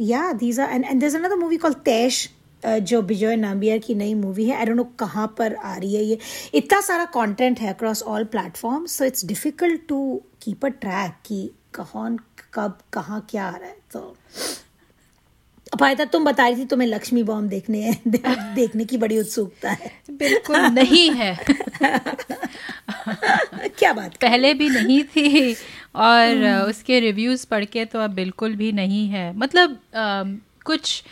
या 0.00 0.32
these 0.32 0.60
are 0.60 0.70
and 0.70 0.84
and 0.84 1.00
there 1.02 1.56
call 1.58 1.72
Taish 1.84 2.28
जो 2.66 3.02
विजय 3.02 3.36
नाम्बियर 3.36 3.78
की 3.78 3.94
नई 3.94 4.14
मूवी 4.14 4.44
है 4.44 4.56
आई 4.56 4.64
डोंट 4.64 4.76
नो 4.76 4.84
कहाँ 4.84 5.34
पर 5.38 5.54
आ 5.54 5.76
रही 5.76 5.94
है 5.94 6.04
ये। 6.04 6.18
इतना 6.54 6.80
सारा 6.80 7.04
कंटेंट 7.04 7.60
है 7.60 7.72
across 7.72 8.02
all 8.02 8.24
platform 8.24 8.86
so 8.86 9.04
it's 9.04 9.24
difficult 9.26 9.80
to 9.88 10.22
keep 10.42 10.64
a 10.66 10.68
track 10.68 11.12
कि 11.26 11.50
कौन 11.74 12.18
कब 12.54 12.78
कहाँ 12.92 13.26
क्या 13.30 13.44
आ 13.44 13.56
रहा 13.56 13.68
है 13.68 13.76
तो 13.92 14.16
अपायता 15.72 16.04
तुम 16.04 16.24
बता 16.24 16.48
रही 16.48 16.56
थी 16.56 16.64
तुम्हें 16.64 16.88
लक्ष्मी 16.88 17.22
बॉम्ब 17.22 17.48
देखने 17.50 17.92
देखने 18.06 18.84
की 18.84 18.96
बड़ी 18.96 19.18
उत्सुकता 19.18 19.70
है। 19.70 19.90
बिल्कुल 20.10 20.56
नहीं 20.56 21.10
है। 21.10 21.36
क्या 23.78 23.92
बात 23.92 24.16
पहले 24.16 24.54
भी 24.54 24.68
नहीं 24.68 25.02
थी 25.04 25.52
और 25.94 26.36
हम्म। 26.36 26.70
उसके 26.70 27.00
रिव्यूज़ 27.00 27.46
पढ़ 27.46 27.64
के 27.64 27.84
तो 27.84 27.98
अब 27.98 28.10
बिल्कुल 28.10 28.54
भी 28.56 28.72
नहीं 28.72 29.08
है। 29.08 29.36
मतलब 29.36 29.70
आ, 29.94 30.24
कुछ 30.64 31.02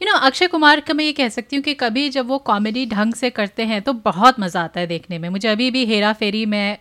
you 0.00 0.06
you 0.06 0.12
know 0.12 0.18
know, 0.18 0.26
Akshay 0.26 0.46
Kumar 0.46 0.80
का 0.80 0.94
मैं 0.94 1.04
ये 1.04 1.12
कह 1.12 1.28
सकती 1.28 1.56
हूँ 1.56 1.62
कि 1.62 1.74
कभी 1.74 2.08
जब 2.08 2.26
वो 2.26 2.38
कॉमेडी 2.38 2.84
ढंग 2.86 3.14
से 3.14 3.30
करते 3.30 3.64
हैं 3.64 3.80
तो 3.82 3.92
बहुत 3.92 4.40
मज़ा 4.40 4.60
आता 4.60 4.80
है 4.80 4.86
देखने 4.86 5.18
में। 5.18 5.28
मुझे 5.28 5.48
अभी 5.48 5.70
भी 5.70 5.84
हेरा 5.86 6.12
फेरी 6.12 6.44
मैं 6.46 6.78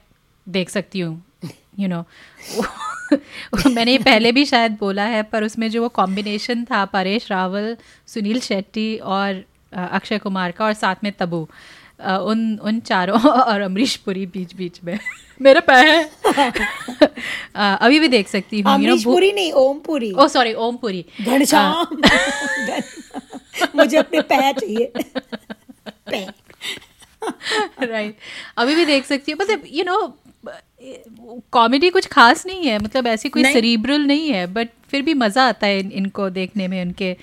देख 0.47 0.69
सकती 0.69 0.99
हूँ 0.99 1.23
यू 1.79 1.87
नो 1.87 2.03
मैंने 3.69 3.91
ये 3.91 3.97
पहले 3.97 4.31
भी 4.31 4.45
शायद 4.45 4.77
बोला 4.79 5.03
है 5.03 5.23
पर 5.23 5.43
उसमें 5.43 5.69
जो 5.71 5.81
वो 5.81 5.89
कॉम्बिनेशन 5.89 6.63
था 6.65 6.83
परेश 6.85 7.27
रावल 7.31 7.75
सुनील 8.07 8.39
शेट्टी 8.39 8.95
और 8.97 9.43
अक्षय 9.73 10.17
कुमार 10.17 10.51
का 10.51 10.65
और 10.65 10.73
साथ 10.73 11.03
में 11.03 11.11
तबू 11.19 11.47
उन 12.01 12.57
उन 12.63 12.79
चारों 12.79 13.19
और 13.41 13.61
अमरीश 13.61 13.95
पुरी 13.95 14.25
बीच 14.25 14.53
बीच 14.55 14.79
में। 14.83 14.97
मेरा 15.41 15.59
पैर 15.59 16.09
अभी 17.55 17.99
भी 17.99 18.07
देख 18.07 18.27
सकती 18.27 18.59
हूँ 18.61 18.73
अमरीश 18.73 19.03
पुरी 19.03 19.31
नहीं 19.31 19.51
ओम 19.53 19.79
पुरी। 19.79 20.11
Oh 20.11 20.27
sorry 20.27 20.53
Om 20.53 20.75
Puri. 20.75 21.05
घनश्याम। 21.21 22.01
मुझे 23.75 23.97
अपने 23.97 24.21
पैर 24.21 24.53
चाहिए। 24.59 24.91
राइट 27.83 28.15
अभी 28.57 28.75
भी 28.75 28.85
देख 28.85 29.05
सकती 29.05 29.31
हूँ। 29.31 29.39
मतलब 29.41 29.63
यू 29.67 29.83
नो 29.83 30.17
कॉमेडी 31.51 31.89
कुछ 31.89 32.07
खास 32.07 32.45
नहीं 32.45 32.67
है। 32.67 32.79
मतलब 32.79 33.07
ऐसी 33.07 33.29
कोई 33.29 33.43
सरीब्रल 33.43 34.01
नहीं 34.01 34.31
है 34.31 34.45
बट 34.47 34.69
फिर 34.91 35.01
भी 35.01 35.13
मज़ा 35.13 35.47
आता 35.47 35.67
है 35.67 35.79
इनको 35.79 36.29
देखने 36.29 36.67
में 36.67 36.81
उनके 36.81 37.15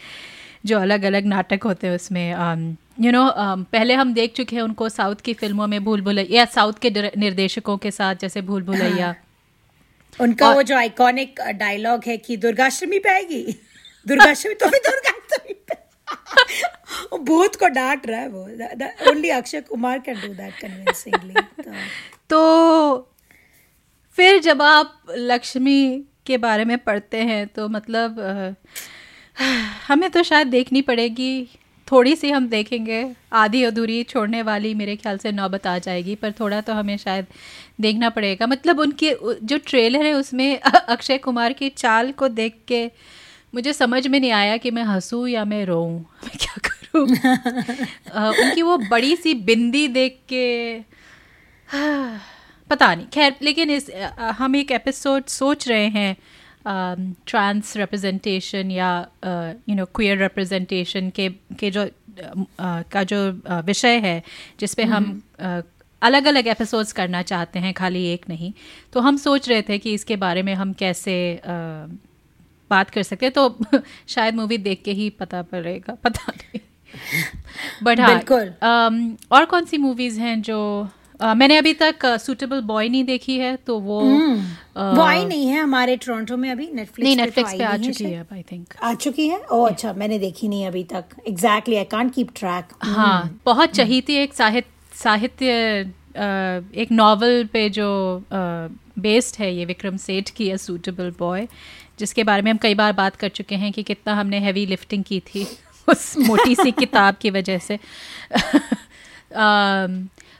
जो 0.66 0.78
अलग 0.80 1.02
अलग 1.02 1.26
नाटक 1.26 1.62
होते 1.64 1.86
हैं 1.86 1.94
उसमें। 1.94 2.30
यू 2.30 2.36
um, 2.36 3.12
नो 3.12 3.22
um, 3.22 3.64
पहले 3.72 3.94
हम 3.94 4.12
देख 4.14 4.32
चुके 4.32 4.56
हैं 4.56 4.62
उनको 4.62 4.88
साउथ 4.88 5.16
की 5.16 5.34
फ़िल्मों 5.34 5.66
में 5.66 5.84
भूल 5.84 6.00
भुलैया 6.00 6.38
या 6.38 6.44
साउथ 6.44 6.72
के 6.82 6.90
निर्देशकों 7.16 7.76
के 7.76 7.90
साथ 7.90 8.14
जैसे 8.14 8.42
भूल 8.42 8.62
भुलैया 8.62 9.06
हाँ। 9.06 9.16
उनका 10.20 10.48
और, 10.48 10.54
वो 10.54 10.62
जो 10.62 10.76
आइकॉनिक 10.76 11.40
डायलॉग 11.54 12.04
है 12.06 12.16
कि 12.16 12.36
दुर्गाष्टमी 12.36 12.98
पे 12.98 13.08
आएगी। 13.08 13.42
दुर्गाष्टमी 14.06 14.54
तो 14.54 14.66
भी 14.66 14.78
दुर्गाष्टमी 14.78 15.54
भूत 17.20 17.56
को 17.56 17.68
डांट 17.70 18.06
रहा 18.06 18.20
है 18.20 18.28
वो। 18.28 18.42
Only 19.10 19.30
Akshay 19.30 19.60
Kumar 19.60 19.98
can 19.98 20.20
do 20.20 20.32
that 20.34 20.60
convincingly 20.60 21.34
तो। 22.30 23.10
फिर 24.18 24.40
जब 24.40 24.62
आप 24.62 25.02
लक्ष्मी 25.10 26.04
के 26.26 26.36
बारे 26.38 26.64
में 26.64 26.76
पढ़ते 26.78 27.18
हैं 27.22 27.46
तो 27.46 27.68
मतलब 27.68 28.20
हमें 29.86 30.10
तो 30.10 30.22
शायद 30.22 30.46
देखनी 30.46 30.82
पड़ेगी, 30.82 31.48
थोड़ी 31.88 32.14
सी 32.16 32.30
हम 32.30 32.46
देखेंगे, 32.48 33.04
आधी 33.32 33.62
अधूरी 33.64 34.02
छोड़ने 34.04 34.42
वाली 34.42 34.72
मेरे 34.74 34.94
ख्याल 34.96 35.18
से 35.18 35.32
नौबत 35.32 35.66
आ 35.66 35.76
जाएगी, 35.78 36.14
पर 36.14 36.32
थोड़ा 36.32 36.60
तो 36.60 36.72
हमें 36.72 36.96
शायद 36.96 37.26
देखना 37.80 38.10
पड़ेगा। 38.10 38.46
मतलब 38.46 38.78
उनके 38.80 39.14
जो 39.42 39.58
ट्रेलर 39.58 40.06
है, 40.06 40.12
उसमें 40.12 40.58
अक्षय 40.58 41.18
कुमार 41.18 41.52
की 41.52 41.68
चाल 41.70 42.12
को 42.12 42.28
देख 42.30 42.60
के 42.68 42.86
मुझे 43.54 43.72
समझ 43.72 44.06
में 44.06 44.20
नहीं 44.20 44.30
आया 44.30 44.56
कि 44.56 44.70
मैं 44.70 44.82
हंसूँ 44.82 45.28
या 45.28 45.44
मैं 45.44 45.64
रोऊँ। 45.64 46.00
मैं 46.24 46.36
क्या 46.40 46.54
करूँ? 46.64 47.06
उनकी 48.44 48.62
वो 48.62 48.78
बड़ी 48.78 49.16
सी 49.16 49.34
बिंदी 49.34 49.88
देख 49.88 50.20
के 50.28 50.78
पता 52.70 52.94
नहीं। 52.94 53.06
खैर 53.06 53.34
लेकिन 53.42 53.70
इस 53.70 53.90
हम 54.18 54.56
एक 54.56 54.70
एपिसोड 54.70 55.24
सोच 55.24 55.68
रहे 55.68 55.86
हैं 55.88 56.16
ट्रांस 57.26 57.76
रिप्रेजेंटेशन 57.76 58.70
या 58.70 59.08
यू 59.68 59.74
नो 59.74 59.84
क्वियर 59.84 60.18
रिप्रेजेंटेशन 60.18 61.10
के 61.10 61.28
के 61.58 61.70
जो 61.70 61.84
uh, 61.84 62.90
का 62.90 63.02
जो 63.02 63.40
विषय 63.62 63.98
है 63.98 64.22
जिस 64.60 64.74
पे 64.74 64.84
हम 64.84 65.22
uh, 65.40 65.62
अलग 66.02 66.24
अलग 66.24 66.46
एपिसोड्स 66.46 66.92
करना 66.92 67.22
चाहते 67.22 67.58
हैं 67.58 67.74
खाली 67.74 68.06
एक 68.06 68.28
नहीं। 68.28 68.52
तो 68.92 69.00
हम 69.00 69.16
सोच 69.16 69.48
रहे 69.48 69.62
थे 69.62 69.78
कि 69.78 69.94
इसके 69.94 70.16
बारे 70.16 70.42
में 70.42 70.54
हम 70.54 70.72
कैसे 70.72 71.40
uh, 71.42 72.13
बात 72.70 72.90
कर 72.90 73.02
सकते 73.02 73.30
तो 73.30 73.58
शायद 74.08 74.34
मूवी 74.34 74.58
देख 74.58 74.82
के 74.84 74.92
ही 74.92 75.10
पता 75.10 75.42
पड़ेगा 75.42 75.94
पता 75.94 76.32
नहीं। 76.36 76.60
बट 77.82 78.00
हाँ 78.00 78.22
um, 78.24 79.32
और 79.32 79.44
कौन 79.44 79.64
सी 79.64 79.78
मूवीज़ 79.78 80.20
हैं 80.20 80.42
जो 80.42 80.88
Uh, 81.14 81.34
मैंने 81.34 81.56
अभी 81.56 81.74
तक 81.74 82.06
सूटेबल 82.06 82.60
uh, 82.60 82.64
बॉय 82.64 82.88
नहीं 82.88 83.04
देखी 83.04 83.38
है 83.38 83.56
तो 83.56 83.78
वो 83.78 84.00
hmm. 84.02 84.40
uh, 84.76 84.96
वो 84.96 85.02
आई 85.02 85.24
नहीं 85.24 85.46
है 85.46 85.60
हमारे 85.60 85.96
टोरंटो 85.96 86.36
में 86.36 86.50
अभी 86.50 86.70
नेटफ्लिक्स 86.74 87.00
नहीं 87.00 87.16
नेटफ्लिक्स 87.16 87.52
पे, 87.52 87.58
तो 87.58 87.64
पे 87.64 87.64
आ 87.64 87.76
चुकी 87.76 88.04
है 88.04 88.26
आई 88.32 88.42
थिंक 88.42 88.74
आ 88.82 88.94
चुकी 88.94 89.28
है? 89.28 89.40
ओह 89.40 89.68
अच्छा 89.68 89.92
मैंने 89.92 90.18
देखी 90.18 90.48
नहीं 90.48 90.66
अभी 90.66 90.84
तक। 90.84 91.04
Exactly 91.28 91.76
I 91.76 91.84
can't 91.84 92.14
keep 92.14 92.28
track 92.36 92.64
हाँ. 92.82 93.40
बहुत 93.44 93.68
hmm. 93.68 93.76
चहीती 93.76 94.14
एक 94.14 94.34
साहित्य 94.34 94.98
साहित्य 95.02 95.46
एक 96.80 96.88
नॉवल 96.92 97.48
पे 97.52 97.70
जो 97.70 98.22
बेस्ड 99.04 99.36
है 99.38 99.54
ये 99.54 99.64
विक्रम 99.64 99.96
सेठ 99.96 100.30
की 100.30 100.48
है 100.48 100.58
सूटेबल 100.58 101.12
बॉय 101.18 101.46
जिसके 101.98 102.24
बारे 102.24 102.42
में 102.42 102.50
हम 102.50 102.58
कई 102.58 102.74
बार 102.74 102.92
बात 102.92 103.16
कर 103.16 103.30
चुके 103.30 103.56
हैं 103.56 103.72
कि 103.72 103.82
कितना 103.82 104.14
हमने 104.14 104.38
हैवी 104.40 104.66
लिफ्टिंग 104.66 105.04
की 105.04 105.20
थी 105.28 105.46
उस 105.88 106.16
मोटी 106.18 106.54
सी 106.54 106.70
किताब 106.72 107.16
की 107.20 107.30
वजह 107.30 107.58
से। 107.58 107.78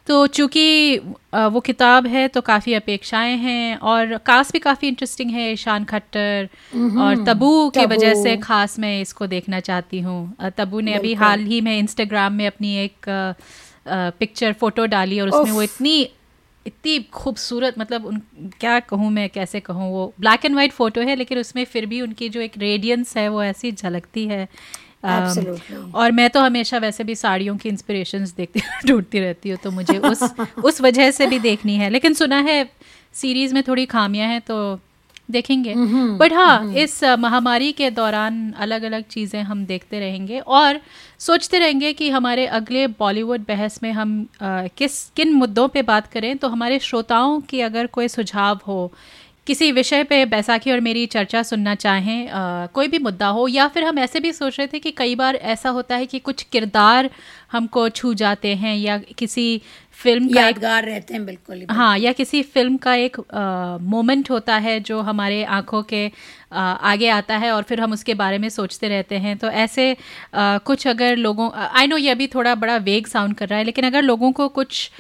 तो 0.07 0.27
चूँकि 0.27 0.99
वो 1.53 1.61
किताब 1.61 2.07
है 2.07 2.27
तो 2.29 2.41
काफ़ी 2.41 2.75
अपेक्षाएँ 2.75 3.37
हैं 3.37 3.77
और 3.91 4.17
कास्ट 4.27 4.53
भी 4.53 4.59
काफ़ी 4.59 4.89
इंटरेस्टिंग 4.89 5.31
है 5.31 5.53
ईशान 5.53 5.85
खट्टर 5.85 6.49
और 7.01 7.25
तबू 7.25 7.71
की 7.71 7.87
वजह 7.87 8.15
से 8.23 8.37
ख़ास 8.37 8.79
मैं 8.79 9.01
इसको 9.01 9.27
देखना 9.27 9.61
चाहती 9.61 10.01
हूँ। 10.01 10.51
तबू 10.59 10.81
ने 10.81 10.95
अभी 10.95 11.15
हाल 11.15 11.41
ही 11.45 11.61
में 11.61 11.79
इंस्टाग्राम 11.79 12.33
में 12.33 12.47
अपनी 12.47 12.77
एक 12.79 12.97
पिक्चर 14.19 14.53
फ़ोटो 14.61 14.87
डाली 14.87 15.21
और 15.21 15.29
उसमें 15.29 15.53
वो 15.53 15.63
इतनी 15.63 16.09
इतनी 16.67 16.99
खूबसूरत 17.13 17.75
मतलब 17.79 18.07
उन 18.07 18.23
क्या 18.61 18.81
कहूँ 18.81 19.11
मैं 19.11 19.29
कैसे 19.31 19.61
कहूँ 19.61 19.91
वो 19.93 20.15
ब्लैक 20.21 20.45
एंड 20.45 20.55
वाइट 20.55 20.73
फ़ोटो 20.73 21.01
है 21.01 21.17
लेकिन 21.17 21.39
उसमें 21.39 21.65
फिर 21.65 21.87
भी 21.87 22.01
उनकी 22.01 22.29
जो 22.29 22.41
एक 22.41 22.53
रेडियंस 22.59 23.17
है 23.17 23.29
वो 23.29 23.43
ऐसी 23.43 23.73
झलकती 23.73 24.27
है। 24.27 24.49
Um, 25.05 25.61
और 25.95 26.13
मैं 26.13 26.31
तो 26.31 26.41
हमेशा 26.41 26.79
वैसे 26.79 27.05
भी 27.05 27.15
साड़ियों 27.15 27.57
की 27.57 27.69
इंस्पिरेशंस 27.69 28.35
देखती 28.35 28.61
ढूंढती 28.87 29.21
रहती 29.21 29.51
हूँ 29.51 29.59
तो 29.59 29.71
मुझे 29.71 29.99
उस 29.99 30.23
उस 30.65 30.81
वजह 30.81 31.11
से 31.11 31.27
भी 31.27 31.39
देखनी 31.39 31.77
है। 31.77 31.91
लेकिन 31.91 32.15
सुना 32.15 32.39
है 32.41 32.71
सीरीज़ 33.13 33.55
में 33.55 33.63
थोड़ी 33.63 33.87
खामियाँ 33.87 34.29
हैं 34.29 34.41
तो 34.41 34.81
देखेंगे। 35.29 35.75
बट 36.19 36.33
हाँ 36.33 36.73
इस 36.75 37.03
महामारी 37.19 37.73
के 37.73 37.91
दौरान 37.91 38.53
अलग 38.59 38.83
अलग 38.83 39.05
चीज़ें 39.11 39.43
हम 39.43 39.65
देखते 39.67 40.01
रहेंगे 40.01 40.39
और 40.39 40.81
सोचते 41.19 41.59
रहेंगे 41.59 41.93
कि 41.93 42.11
हमारे 42.11 42.47
अगले 42.59 42.87
बॉलीवुड 42.99 43.45
बहस 43.49 43.81
में 43.83 43.91
हम 43.93 44.27
आ, 44.43 44.67
किस 44.77 45.05
किन 45.17 45.33
मुद्दों 45.33 45.69
पे 45.69 45.83
बात 45.83 46.13
करें 46.13 46.37
तो 46.39 46.49
हमारे 46.49 46.79
श्रोताओं 46.79 47.41
की 47.41 47.61
अगर 47.61 47.87
कोई 47.87 48.09
सुझाव 48.09 48.61
हो 48.67 48.93
किसी 49.47 49.71
विषय 49.73 50.03
पे 50.05 50.25
बैसाखी 50.25 50.71
और 50.73 50.81
मेरी 50.81 51.05
चर्चा 51.07 51.43
सुनना 51.43 51.75
चाहें 51.75 52.29
आ, 52.29 52.67
कोई 52.67 52.89
भी 52.89 52.99
मुद्दा 52.99 53.27
हो 53.29 53.47
या 53.49 53.67
फिर 53.69 53.85
हम 53.85 53.99
ऐसे 53.99 54.21
भी 54.21 54.33
सोच 54.33 54.59
रहे 54.59 54.69
थे 54.73 54.79
कि 54.79 54.91
कई 54.91 55.15
बार 55.15 55.37
ऐसा 55.55 55.71
होता 55.71 55.97
है 55.97 56.07
कि 56.07 56.19
कुछ 56.19 56.43
किरदार 56.43 57.11
हमको 57.53 57.89
छू 57.89 58.13
जाते 58.15 58.55
हैं 58.55 58.77
या 58.77 58.97
किसी 59.19 59.61
फ़िल्म 59.99 60.29
का 60.29 60.41
यादगार 60.41 60.85
रहते 60.85 61.15
हैं 61.15 61.25
बिल्कुल, 61.27 61.65
हाँ 61.71 61.99
या 61.99 62.13
किसी 62.13 62.43
फ़िल्म 62.45 62.77
का 62.77 62.95
एक 62.97 63.17
मोमेंट 63.83 64.31
होता 64.31 64.57
है 64.59 64.79
जो 64.81 65.01
हमारे 65.03 65.43
आँखों 65.45 65.83
के 65.83 66.07
आ, 66.53 66.61
आगे 66.61 67.09
आता 67.11 67.37
है 67.37 67.51
और 67.53 67.63
फिर 67.63 67.81
हम 67.81 67.93
उसके 67.93 68.15
बारे 68.15 68.39
में 68.39 68.49
सोचते 68.49 68.89
रहते 68.89 69.19
हैं। 69.19 69.37
तो 69.39 69.49
ऐसे 69.49 69.91
आ, 70.35 70.59
कुछ 70.59 70.87
अगर 70.89 71.17
लोगों 71.17 71.51
आई 71.53 71.87
नो 71.87 71.97
ये 71.97 72.11
अभी 72.11 72.27
थोड़ा 72.35 72.55
बड़ा 72.57 72.77
वेग 72.89 73.07
साउंड 73.07 73.35
कर 73.37 73.49
रहा 73.49 73.59
है 73.59 73.65
लेकिन 73.65 73.85
अगर 73.85 74.03
लोगों 74.03 74.33
को 74.33 74.49
कुछ 74.51 74.91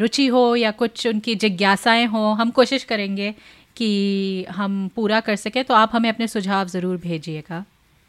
रुचि 0.00 0.26
हो 0.26 0.44
या 0.56 0.70
कुछ 0.72 1.06
उनकी 1.06 1.34
जिज्ञासाएँ 1.36 2.06
हो 2.06 2.30
हम 2.34 2.50
कोशिश 2.50 2.84
करेंगे 2.84 3.34
कि 3.76 4.44
हम 4.50 4.88
पूरा 4.96 5.20
कर 5.20 5.36
सकें 5.36 5.62
तो 5.64 5.74
आप 5.74 5.90
हमें 5.94 6.08
अपने 6.08 6.26
सुझाव 6.28 6.66
ज़रूर 6.68 6.96
भेजिएगा। 6.96 7.64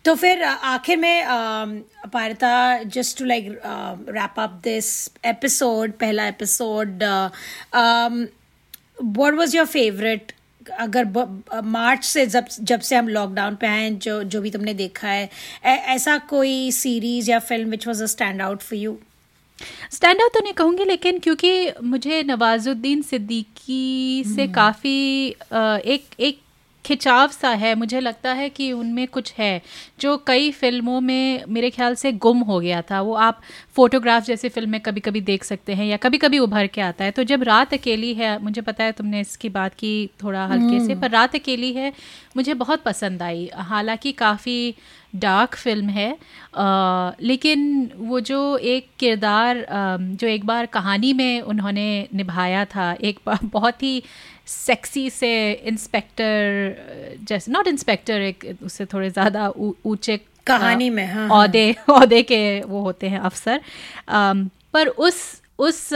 तो 0.05 0.13
फिर 0.15 0.41
आखिर 0.43 0.97
में 0.97 1.83
पारता 2.13 2.51
just 2.85 3.17
to 3.19 3.25
like 3.25 3.47
wrap 4.09 4.39
up 4.39 4.59
this 4.63 4.89
episode 5.25 5.91
पहला 5.99 6.27
episode 6.27 7.03
what 7.73 9.33
was 9.33 9.55
your 9.55 9.65
favourite 9.67 10.31
अगर 10.79 11.05
मार्च 11.65 12.03
से 12.05 12.25
जब 12.25 12.45
जब 12.61 12.79
से 12.79 12.95
हम 12.95 13.07
लॉकडाउन 13.09 13.55
पे 13.55 13.67
आए 13.67 13.89
जो 14.01 14.21
जो 14.25 14.41
भी 14.41 14.51
तुमने 14.51 14.73
देखा 14.73 15.07
है 15.07 15.29
ऐसा 15.65 16.17
कोई 16.29 16.71
सीरीज़ 16.73 17.31
या 17.31 17.39
film 17.41 17.69
which 17.69 17.87
was 17.87 18.01
a 18.01 18.05
stand 18.07 18.41
out 18.41 18.61
for 18.61 18.79
you 18.79 18.97
stand 19.91 20.21
out 20.21 20.33
तो 20.33 20.39
नहीं 20.39 20.53
कहूँगी 20.53 20.85
लेकिन 20.85 21.19
क्योंकि 21.19 21.73
मुझे 21.83 22.21
नवाजुद्दीन 22.23 23.01
सिद्दीकी 23.01 24.23
से 24.25 24.41
हम्म। 24.41 24.53
काफ़ी 24.53 25.27
एक 25.93 26.05
एक 26.19 26.39
खिंचाव 26.85 27.27
सा 27.27 27.49
है, 27.49 27.75
मुझे 27.75 27.99
लगता 27.99 28.33
है 28.33 28.49
कि 28.49 28.71
उनमें 28.71 29.07
कुछ 29.07 29.33
है, 29.33 29.61
जो 29.99 30.17
कई 30.17 30.51
फ़िल्मों 30.51 31.01
में 31.01 31.43
मेरे 31.47 31.69
ख्याल 31.69 31.95
से 31.95 32.11
गुम 32.11 32.39
हो 32.39 32.59
गया 32.59 32.81
था। 32.81 33.01
वो 33.01 33.13
आप 33.13 33.41
फोटोग्राफ 33.75 34.23
जैसे 34.23 34.49
फ़िल्में 34.49 34.79
कभी 34.81 34.99
कभी 34.99 35.21
देख 35.23 35.43
सकते 35.43 35.73
हैं 35.73 35.85
या 35.85 35.97
कभी 35.97 36.17
कभी 36.17 36.39
उभर 36.39 36.67
के 36.67 36.81
आता 36.81 37.05
है 37.05 37.11
तो 37.11 37.23
जब 37.23 37.43
रात 37.43 37.73
अकेली 37.73 38.13
है 38.13 38.37
मुझे 38.39 38.61
पता 38.61 38.83
है 38.83 38.91
तुमने 38.91 39.21
इसकी 39.21 39.49
बात 39.49 39.73
की 39.73 39.93
थोड़ा 40.23 40.45
हल्के 40.45 40.79
से 40.79 40.85
हम्म। 40.85 41.01
पर 41.01 41.09
रात 41.09 41.35
अकेली 41.35 41.71
है 41.73 41.91
मुझे 42.35 42.53
बहुत 42.55 42.83
पसंद 42.83 43.21
आई 43.21 43.49
हालाँकि 43.63 44.11
काफ़ी 44.11 44.75
डार्क 45.15 45.55
फ़िल्म 45.55 45.89
है 45.89 46.11
आ, 46.55 47.11
लेकिन 47.21 47.91
वो 47.99 48.19
जो 48.21 48.41
एक 48.57 48.87
किरदार 48.99 49.65
जो 49.71 50.27
एक 50.27 50.45
बार 50.45 50.65
कहानी 50.73 51.13
में 51.13 51.41
उन्होंने 51.43 51.87
निभाया 52.13 52.65
था 52.65 52.91
एक 53.01 53.19
बहुत 53.43 53.83
ही 53.83 54.01
सेक्सी 54.47 55.09
से 55.09 55.31
इंस्पेक्टर 55.63 57.17
जैसे 57.27 57.51
नॉट 57.51 57.67
इंस्पेक्टर 57.67 58.21
एक 58.21 58.45
उससे 58.63 58.85
थोड़े 58.85 59.09
ज़्यादा 59.09 59.47
ऊँचे 59.85 60.19
कहानी 60.47 60.89
में 60.89 61.05
हाँ, 61.07 61.27
हाँ। 61.27 61.45
औहदे 61.87 62.21
के 62.23 62.61
वो 62.61 62.81
होते 62.81 63.09
हैं 63.09 63.19
अफसर। 63.19 63.61
पर 64.73 64.87
उस 64.87 65.41
उस 65.59 65.93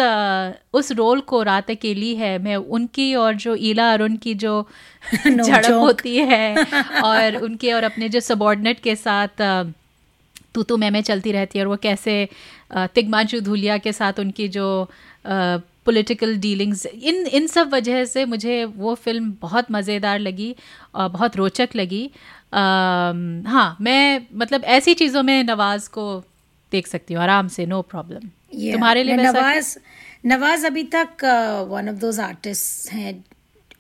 उस 0.74 0.92
रोल 0.92 1.20
को 1.22 1.44
रात 1.44 1.72
अकेली 1.72 2.16
है 2.16 2.38
मैं 2.40 2.56
उनकी 2.56 3.16
और 3.16 3.36
जो 3.36 3.56
ईला 3.56 3.94
अरुण 3.94 4.16
की 4.16 4.34
जो 4.34 4.68
झड़प 5.28 5.72
होती 5.72 6.18
है 6.18 6.56
और 7.04 7.36
उनके 7.36 7.74
और 7.74 7.84
अपने 7.84 8.10
जो 8.10 8.20
सबॉर्डिनेट 8.20 8.80
के 8.80 8.96
साथ 8.96 9.42
तू 10.54 10.64
तू 10.64 10.78
मैं 10.78 10.92
मैं 10.92 11.02
चलती 11.02 11.32
रहती 11.32 11.60
है 11.60 11.66
और 11.66 11.70
वो 11.70 11.78
कैसे 11.78 12.30
तिगमांशु 12.76 13.40
धूलिया 13.40 13.78
के 13.78 13.92
साथ 13.94 14.14
उनकी 14.20 14.48
जो 14.48 14.90
पॉलिटिकल 15.26 16.36
डीलिंग्स 16.38 16.86
इन 16.86 17.16
इन 17.16 17.48
सब 17.48 17.74
वजह 17.74 18.06
से 18.06 18.26
मुझे 18.26 18.66
वो 18.66 18.96
फ़िल्म 18.96 19.34
बहुत 19.42 19.66
मज़ेदार 19.72 20.20
लगी 20.20 20.56
और 20.96 21.10
बहुत 21.10 21.38
रोचक 21.38 21.70
लगी। 21.76 22.10
हाँ 22.54 23.78
मैं 23.82 24.28
मतलब 24.34 24.64
ऐसी 24.78 24.94
चीज़ों 24.94 25.24
में 25.24 25.44
नवाज़ 25.44 25.90
को 25.90 26.24
देख 26.72 26.88
सकती 26.88 27.14
हूँ 27.14 27.24
आराम 27.24 27.48
से 27.48 27.66
नो 27.66 27.82
प्रॉब्लम 27.84 28.20
yeah. 28.20 28.72
तुम्हारे 28.74 29.04
लिए 29.04 29.16
नवाज़ 29.16 29.78
नवाज़ 30.26 30.66
अभी 30.66 30.84
तक 30.96 31.26
वन 31.70 31.90
ऑफ़ 31.90 31.96
दोज 31.96 32.20
आर्टिस्ट 32.20 32.92
हैं 32.94 33.14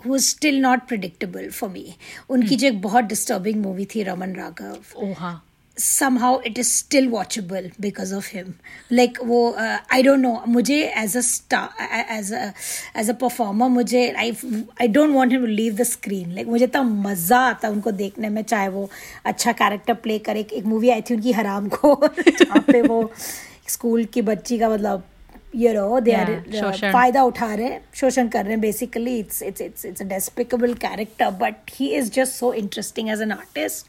who 0.06 0.18
still 0.20 0.60
not 0.62 0.88
predictable 0.88 1.50
for 1.50 1.70
me 1.70 1.94
उनकी 2.30 2.48
hmm. 2.48 2.58
जो 2.58 2.68
एक 2.68 2.82
बहुत 2.82 3.04
डिस्टर्बिंग 3.06 3.62
मूवी 3.62 3.86
थी 3.86 4.04
रमन 4.04 4.36
राघव 4.36 4.78
ओ 4.98 5.14
हाँ 5.14 5.44
somehow 5.78 6.40
it 6.40 6.58
is 6.58 6.70
still 6.74 7.08
watchable 7.10 7.72
because 7.80 8.12
of 8.12 8.28
him 8.28 8.54
like 8.90 9.20
वो 9.24 9.42
uh, 9.56 9.78
I 9.90 10.02
don't 10.02 10.22
know 10.22 10.42
मुझे 10.48 10.80
as 10.96 11.16
a 11.16 11.24
star 11.24 11.70
as 12.18 12.32
a 12.32 12.54
as 12.96 13.10
a 13.10 13.14
performer 13.14 13.70
मुझे 13.70 14.04
I 14.16 14.30
I 14.80 14.88
don't 14.88 15.14
want 15.14 15.32
him 15.32 15.46
to 15.46 15.52
leave 15.60 15.78
the 15.78 15.86
screen 15.86 16.34
like 16.36 16.48
मुझे 16.48 16.68
तो 16.68 16.84
मज़ा 16.84 17.40
आता 17.50 17.70
उनको 17.70 17.92
देखने 17.92 18.30
में 18.30 18.42
चाहे 18.44 18.70
वो 18.70 18.90
अच्छा 19.26 19.52
कैरेक्टर 19.62 19.94
प्ले 20.06 20.18
करे 20.30 20.46
एक 20.54 20.66
मूवी 20.66 20.90
आई 20.90 21.02
थी 21.10 21.14
उनकी 21.16 21.32
हराम 21.42 21.68
को 21.78 21.96
जहाँ 22.28 22.64
पे 22.72 22.82
वो 22.82 23.00
स्कूल 23.68 24.06
की 24.14 24.22
बच्ची 24.22 24.58
का 24.60 24.70
मतलब 24.70 25.04
यू 25.56 25.74
नो 25.74 26.00
दे 26.00 26.12
आर 26.14 26.30
फ़ायदा 26.92 27.24
उठा 27.24 27.54
रहे 27.54 27.66
हैं 27.66 27.82
शोषण 27.96 28.28
कर 28.28 28.44
रहे 28.44 28.52
हैं 28.52 28.62
basically 28.62 29.18
it's 29.20 29.42
it's 29.44 29.62
it's 29.62 29.86
it's 29.86 30.02
a 30.02 30.06
despicable 30.06 30.74
character 30.84 31.30
but 31.40 31.72
he 31.74 31.88
is 31.96 32.12
just 32.12 32.34
so 32.34 32.52
interesting 32.54 33.10
as 33.10 33.22
an 33.22 33.32
artist 33.32 33.86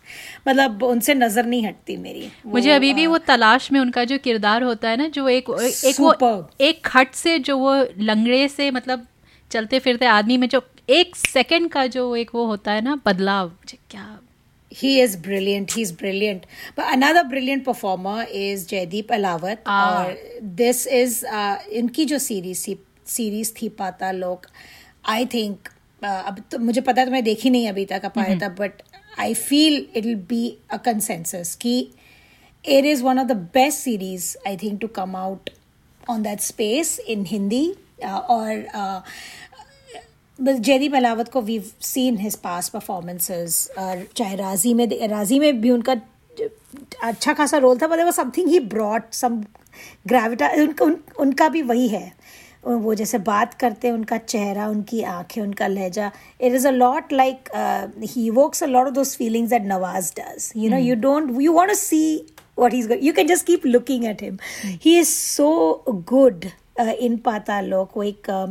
मतलब 0.49 0.83
उनसे 0.83 1.15
नज़र 1.15 1.47
नहीं 1.47 1.67
हटती 1.67 1.97
मेरी। 1.97 2.31
मुझे 2.47 2.71
अभी 2.71 2.93
भी 2.95 3.07
वो 3.07 3.19
तलाश 3.27 3.71
में 3.73 3.81
उनका 3.81 4.05
जो 4.05 4.19
किरदार 4.19 4.63
होता 4.63 4.89
है 4.89 4.97
ना 4.97 5.09
जो 5.09 5.29
एक 5.29 5.51
एक 5.85 6.01
वो 6.01 6.15
एक 6.61 6.85
खट 6.85 7.15
से 7.15 7.39
जो 7.41 7.59
वो 7.59 7.75
लंगड़े 7.99 8.47
से 8.49 8.71
मतलब 8.71 9.07
चलते 9.51 9.79
फिरते 9.79 10.07
आदमी 10.07 10.37
में 10.37 10.49
जो 10.49 10.63
एक 10.91 11.17
सेकंड 11.17 11.71
का 11.71 11.87
जो 11.89 12.15
एक 12.17 12.31
वो 12.35 12.45
होता 12.47 12.73
है 12.73 12.81
ना 12.81 13.01
बदलाव। 13.07 13.53
क्या 13.91 14.19
he 14.72 15.00
is 15.00 15.16
brilliant 15.16 15.72
he's 15.72 15.92
brilliant 15.92 16.46
but 16.76 16.92
another 16.94 17.24
brilliant 17.24 17.64
performer 17.64 18.26
is 18.32 18.66
jaydeep 18.68 19.14
alawat 19.18 19.60
ah. 19.66 20.06
और 20.06 20.18
this 20.62 20.86
is 21.02 21.24
uh, 21.24 21.58
इनकी 21.82 22.06
जो 22.06 22.20
सीरीज 22.20 22.68
थी 22.68 22.78
सीरीज 23.08 23.54
थी 23.62 23.70
पाता 23.82 24.12
लोग 24.12 24.48
आई 25.06 25.26
थिंक 25.34 25.70
uh, 26.04 26.22
अब 26.28 26.44
तो 26.52 26.60
मुझे 26.60 26.82
पता 26.82 27.02
है 27.02 27.06
तो 27.08 27.12
मैं 27.12 27.24
देखी 27.24 27.50
नहीं 27.50 27.68
अभी 27.70 27.86
तक 27.86 28.06
अपाया 28.06 28.40
था 28.42 28.50
but 28.62 28.82
I 29.20 29.34
feel 29.34 29.86
it 29.96 30.06
will 30.06 30.16
be 30.30 30.48
a 30.72 30.78
consensus 30.86 31.56
कि 31.62 31.76
it 32.64 32.86
is 32.86 33.04
one 33.04 33.20
of 33.20 33.28
the 33.28 33.36
best 33.36 33.84
series 33.84 34.38
i 34.46 34.56
think 34.56 34.80
to 34.82 34.88
come 34.88 35.16
out 35.16 35.50
on 36.08 36.24
that 36.24 36.42
space 36.42 36.98
in 37.14 37.26
hindi 37.26 37.76
uh, 38.02 38.22
or 38.30 38.66
uh, 38.74 39.02
Jaideep 40.41 40.95
Ahlawat 40.95 41.29
को 41.29 41.41
we 41.41 41.61
seen 41.81 42.17
his 42.17 42.37
past 42.37 42.69
performances 42.69 43.71
और 43.79 44.07
चाहे 44.17 44.37
राज़ी 44.37 44.75
में 44.75 45.09
राज़ी 45.09 45.39
में 45.39 45.61
भी 45.61 45.71
उनका 45.71 45.97
अच्छा 47.03 47.33
खासा 47.33 47.59
रोल 47.59 47.79
था 47.79 47.87
बट 47.87 48.01
वो 48.01 48.13
समथिंग 48.13 48.49
ही 48.49 48.61
ब्रॉड 48.61 49.03
सम 49.13 49.43
ग्रेविटा 50.07 50.49
उनका 50.49 50.85
उन, 50.85 50.97
उनका 51.21 51.49
भी 51.49 51.63
वही 51.63 51.89
है। 51.89 52.13
वो 52.67 52.95
जैसे 52.95 53.19
बात 53.19 53.55
करते 53.55 53.89
हैं 53.89 53.95
उनका 53.95 54.17
चेहरा 54.17 54.69
उनकी 54.69 55.03
आँखें 55.03 55.43
उनका 55.43 55.67
लहजा 55.67 56.11
it 56.41 56.53
is 56.53 56.69
a 56.69 56.71
lot 56.71 57.13
like 57.13 57.49
he 58.05 58.31
works 58.31 58.63
a 58.63 58.67
lot 58.67 58.87
of 58.87 58.95
those 58.95 59.17
feelings 59.17 59.51
that 59.51 59.63
Nawaz 59.63 60.13
does 60.21 60.53
you 60.57 60.71
know 60.71 60.77
you 60.77 60.95
don't 60.95 61.41
you 61.41 61.53
want 61.53 61.69
to 61.69 61.75
see 61.75 62.27
what 62.61 62.73
he's 62.73 62.87
good 62.91 63.03
you 63.07 63.13
can 63.17 63.29
just 63.31 63.47
keep 63.47 63.67
looking 63.67 64.07
at 64.07 64.21
him. 64.21 64.39
Mm. 64.63 64.79
he 64.85 64.99
is 64.99 65.11
so 65.17 65.51
good 66.13 66.47
uh, 66.81 66.95
in 67.07 67.19
patalok 67.19 67.97
वो 67.97 68.03
एक 68.03 68.31
uh, 68.31 68.49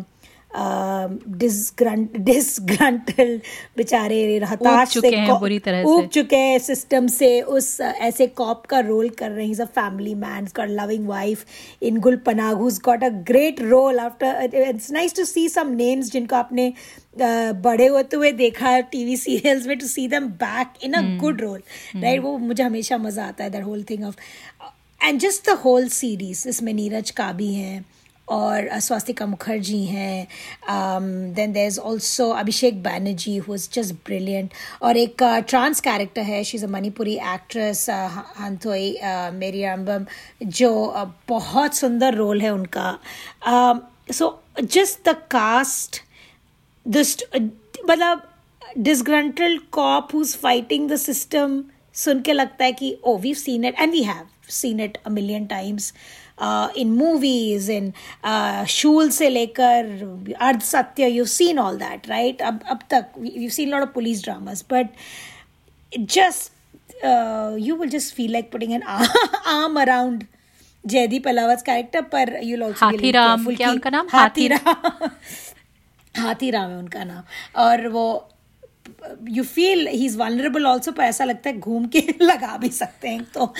डिसग्रंटल 2.20 3.40
बेचारे 3.78 4.38
हताश 4.44 4.98
से 4.98 5.10
बुरी 5.40 5.60
तरह 5.60 5.84
उग 5.84 6.08
चुके 6.08 6.36
हैं 6.36 6.60
सिस्टम 6.60 7.08
से 7.08 7.42
उस 7.42 7.80
ऐसे 7.82 8.28
कॉप 8.28 8.66
का 8.66 8.80
रोल 8.80 9.10
कर 9.10 9.32
रहे 9.32 9.46
हैं। 9.48 9.66
Family 9.66 10.14
man 10.16 10.46
got 10.46 10.70
loving 10.70 11.08
wife 11.08 11.46
in 11.82 11.98
Gul 12.00 12.16
Panag 12.18 12.58
who's 12.58 12.80
got 12.86 13.04
a 13.04 13.10
great 13.10 13.62
role 13.62 14.00
after 14.00 14.50
it's 14.54 14.92
nice 14.92 15.16
to 15.16 15.26
see 15.26 15.48
some 15.50 15.72
names 15.74 16.12
जिनको 16.12 16.36
आपने 16.36 16.74
बड़े 17.20 17.88
होते 17.88 18.16
हुए 18.18 18.32
देखा 18.32 18.70
है 18.70 18.82
टीवी 18.82 19.18
सीरियल्स 19.18 19.68
में 19.68 19.78
to 19.80 19.88
see 19.88 20.08
them 20.08 20.28
back 20.28 20.68
in 20.84 20.94
a 20.94 21.02
good 21.20 21.42
role 21.42 21.62
right 21.96 22.22
वो 22.22 22.38
मुझे 22.38 22.64
हमेशा 22.64 22.98
मज़ा 22.98 23.26
आता 23.26 23.44
है 23.44 23.50
that 23.50 23.64
whole 23.64 23.84
thing 23.84 24.04
of 24.04 24.16
and 25.02 25.20
just 25.20 25.50
the 25.50 25.54
whole 25.66 25.88
series 25.88 26.48
इसमें 26.50 26.74
नीरज 26.74 27.12
का 27.12 27.32
भी 27.32 27.54
और 28.28 28.80
स्वास्तिका 28.80 29.26
मुखर्जी 29.26 29.84
हैं. 29.86 30.28
Then 31.34 31.52
there 31.54 31.68
is 31.68 31.80
also 31.80 32.30
Abhishek 32.30 32.82
Banerjee 32.84 33.36
who 33.38 33.56
is 33.56 33.70
just 33.74 33.94
brilliant 34.06 34.54
और 34.82 34.98
एक 34.98 35.24
ट्रांस 35.24 35.78
uh, 35.78 35.84
कैरेक्टर 35.84 36.22
है. 36.22 36.44
She 36.44 36.58
is 36.58 36.66
a 36.66 36.70
Manipuri 36.70 37.16
actress 37.34 37.86
Hanthoi 38.40 38.90
Meri 39.34 39.64
Ambam 39.76 40.06
जो 40.44 40.72
uh, 40.98 41.08
बहुत 41.30 41.76
सुंदर 41.76 42.14
रोल 42.16 42.42
है 42.42 42.54
उनका. 42.54 42.92
सो 44.12 44.40
जस्ट 44.62 45.10
द 45.10 45.16
कास्ट 45.32 46.02
दिस्ट 46.86 47.24
मतलब 47.36 48.22
disgruntled 48.78 49.62
cop 49.74 50.10
who's 50.14 50.36
fighting 50.38 50.90
the 50.90 50.96
system 50.98 51.64
सुन 51.96 52.22
के 52.22 52.34
लगता 52.34 52.66
है 52.66 52.72
कि 52.72 52.98
ओ 53.04 53.18
we 53.18 53.34
seen 53.36 53.66
it 53.66 53.80
and 53.80 53.92
we 53.92 54.04
have 54.04 54.28
seen 54.52 54.80
it 54.80 54.98
a 55.06 55.10
million 55.10 55.46
times 55.46 55.94
in 56.78 56.92
movies 56.92 57.72
in 57.72 57.92
Shool 58.70 59.10
से 59.10 59.30
लेकर 59.30 60.36
Ardh 60.42 60.62
Satya 60.62 61.08
you 61.08 61.26
seen 61.26 61.60
all 61.60 61.78
that 61.78 62.10
right 62.10 62.42
अब 62.42 62.60
अब 62.70 62.80
तक 62.90 63.06
you 63.36 63.50
seen 63.50 63.70
lot 63.70 63.82
of 63.82 63.90
police 63.90 64.24
dramas 64.24 64.66
but 64.72 64.90
just 65.92 66.52
you 67.60 67.76
will 67.76 67.90
just 67.90 68.16
feel 68.16 68.32
like 68.32 68.52
putting 68.52 68.74
an 68.74 68.84
arm 68.84 69.82
around 69.82 70.24
Jaideep 70.86 71.28
Ahlawat 71.28 71.64
character 71.66 72.02
पर 72.02 72.40
you 72.44 72.62
also 72.64 72.86
Hathiram 72.86 73.54
क्या 73.56 73.72
उनका 73.72 73.90
नाम 73.90 74.08
हाथीराम 74.12 75.10
हाथीराम 76.16 76.70
है 76.72 76.78
उनका 76.78 77.04
नाम। 77.04 77.24
और 77.62 77.88
वो 77.88 78.30
you 79.30 79.44
feel 79.44 79.88
he 79.88 80.06
is 80.06 80.18
vulnerable 80.18 80.66
also 80.66 80.92
पर 80.92 81.04
ऐसा 81.04 81.26
लगता 81.26 81.50
है 81.50 81.60
घूम 81.60 81.86
के 81.96 82.00
लगा 82.22 82.58
भी 82.58 82.70
सकते 82.70 83.10
हैं। 83.10 83.24
तो 83.34 83.54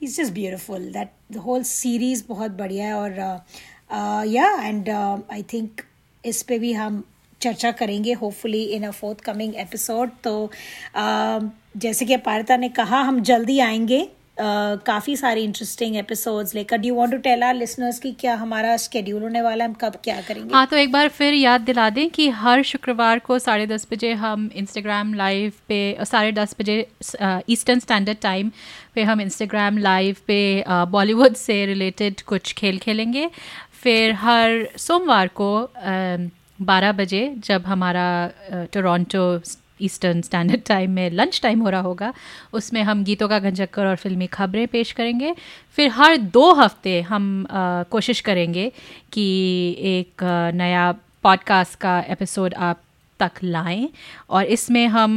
he 0.00 0.06
is 0.06 0.22
just 0.22 0.32
beautiful 0.32 0.92
that 0.92 1.10
the 1.32 1.36
whole 1.36 1.62
series 1.62 2.24
बहुत 2.28 2.50
बढ़िया 2.50 2.86
है 2.86 2.94
और 2.94 3.12
या 4.26 4.62
एंड 4.62 4.88
आई 5.32 5.42
थिंक 5.42 5.80
इस 6.24 6.42
पर 6.42 6.58
भी 6.58 6.72
हम 6.72 7.04
चर्चा 7.40 7.70
करेंगे 7.72 8.12
hopefully 8.12 8.64
in 8.64 8.84
a 8.84 8.90
fourth 8.90 9.20
coming 9.20 9.54
episode 9.54 10.10
तो 10.24 10.50
uh, 10.96 11.48
जैसे 11.76 12.06
कि 12.06 12.16
पारिता 12.16 12.56
ने 12.56 12.68
कहा 12.68 13.00
हम 13.00 13.20
जल्दी 13.20 13.58
आएँगे। 13.58 14.08
काफ़ी 14.38 15.16
सारी 15.16 15.42
इंटरेस्टिंग 15.44 15.96
एपिसोड्स 15.96 16.54
लेकर। 16.54 16.76
Do 16.78 16.94
want 16.94 17.10
to 17.12 17.18
tell 17.18 17.42
our 17.42 17.54
listeners 17.54 17.98
की 17.98 18.12
क्या 18.12 18.34
हमारा 18.34 18.76
स्केड्यूल 18.76 19.22
होने 19.22 19.40
वाला 19.42 19.64
है? 19.64 19.70
हम 19.70 19.76
कब 19.80 19.96
क्या 20.04 20.20
करेंगे? 20.20 20.54
हाँ 20.54 20.66
तो 20.66 20.76
एक 20.76 20.92
बार 20.92 21.08
फिर 21.08 21.34
याद 21.34 21.60
दिला 21.60 21.88
दें 21.90 22.08
कि 22.10 22.28
हर 22.30 22.62
शुक्रवार 22.62 23.18
को 23.18 23.38
साढ़े 23.38 23.66
दस 23.66 23.86
बजे 23.92 24.12
हम 24.14 24.50
इंस्टाग्राम 24.54 25.14
लाइव 25.14 25.52
पे 25.68 26.04
साढ़े 26.04 26.32
दस 26.32 26.56
बजे 26.60 26.78
ईस्टर्न 27.50 27.78
स्टैंडर्ड 27.78 28.18
टाइम 28.22 28.50
पे 28.94 29.02
हम 29.02 29.20
इंस्टाग्राम 29.20 29.78
लाइव 29.78 30.16
पे 30.26 30.64
बॉलीवुड 30.68 31.34
से 31.36 31.64
रिलेटेड 31.66 32.20
कुछ 32.22 32.52
खेल 32.54 32.78
खेलेंगे। 32.78 33.28
फिर 33.82 34.12
हर 34.14 34.68
सोमवार 34.78 35.28
को 35.40 35.52
बारह 36.62 36.92
बजे 36.92 37.32
जब 37.38 37.66
हमारा 37.66 38.08
टोरंटो 38.72 39.24
ईस्टर्न 39.80 40.20
स्टैंडर्ड 40.22 40.62
टाइम 40.66 40.90
में 40.90 41.10
लंच 41.10 41.40
टाइम 41.42 41.60
हो 41.60 41.70
रहा 41.70 41.80
होगा 41.80 42.12
उसमें 42.52 42.82
हम 42.82 43.04
गीतों 43.04 43.28
का 43.28 43.38
घंचक्कर 43.38 43.86
और 43.86 43.96
फिल्मी 43.96 44.26
खबरें 44.28 44.66
पेश 44.68 44.92
करेंगे। 44.92 45.34
फिर 45.78 45.90
हर 45.90 46.16
दो 46.16 46.52
हफ़्ते 46.54 47.00
हम 47.02 47.46
आ, 47.50 47.82
कोशिश 47.82 48.20
करेंगे 48.20 48.70
कि 49.12 49.26
एक 49.90 50.24
नया 50.54 50.90
पॉडकास्ट 51.22 51.78
का 51.80 51.98
एपिसोड 52.08 52.54
आप 52.54 52.80
तक 53.20 53.32
लाएँ 53.42 53.88
और 54.30 54.44
इसमें 54.44 54.86
हम 54.86 55.12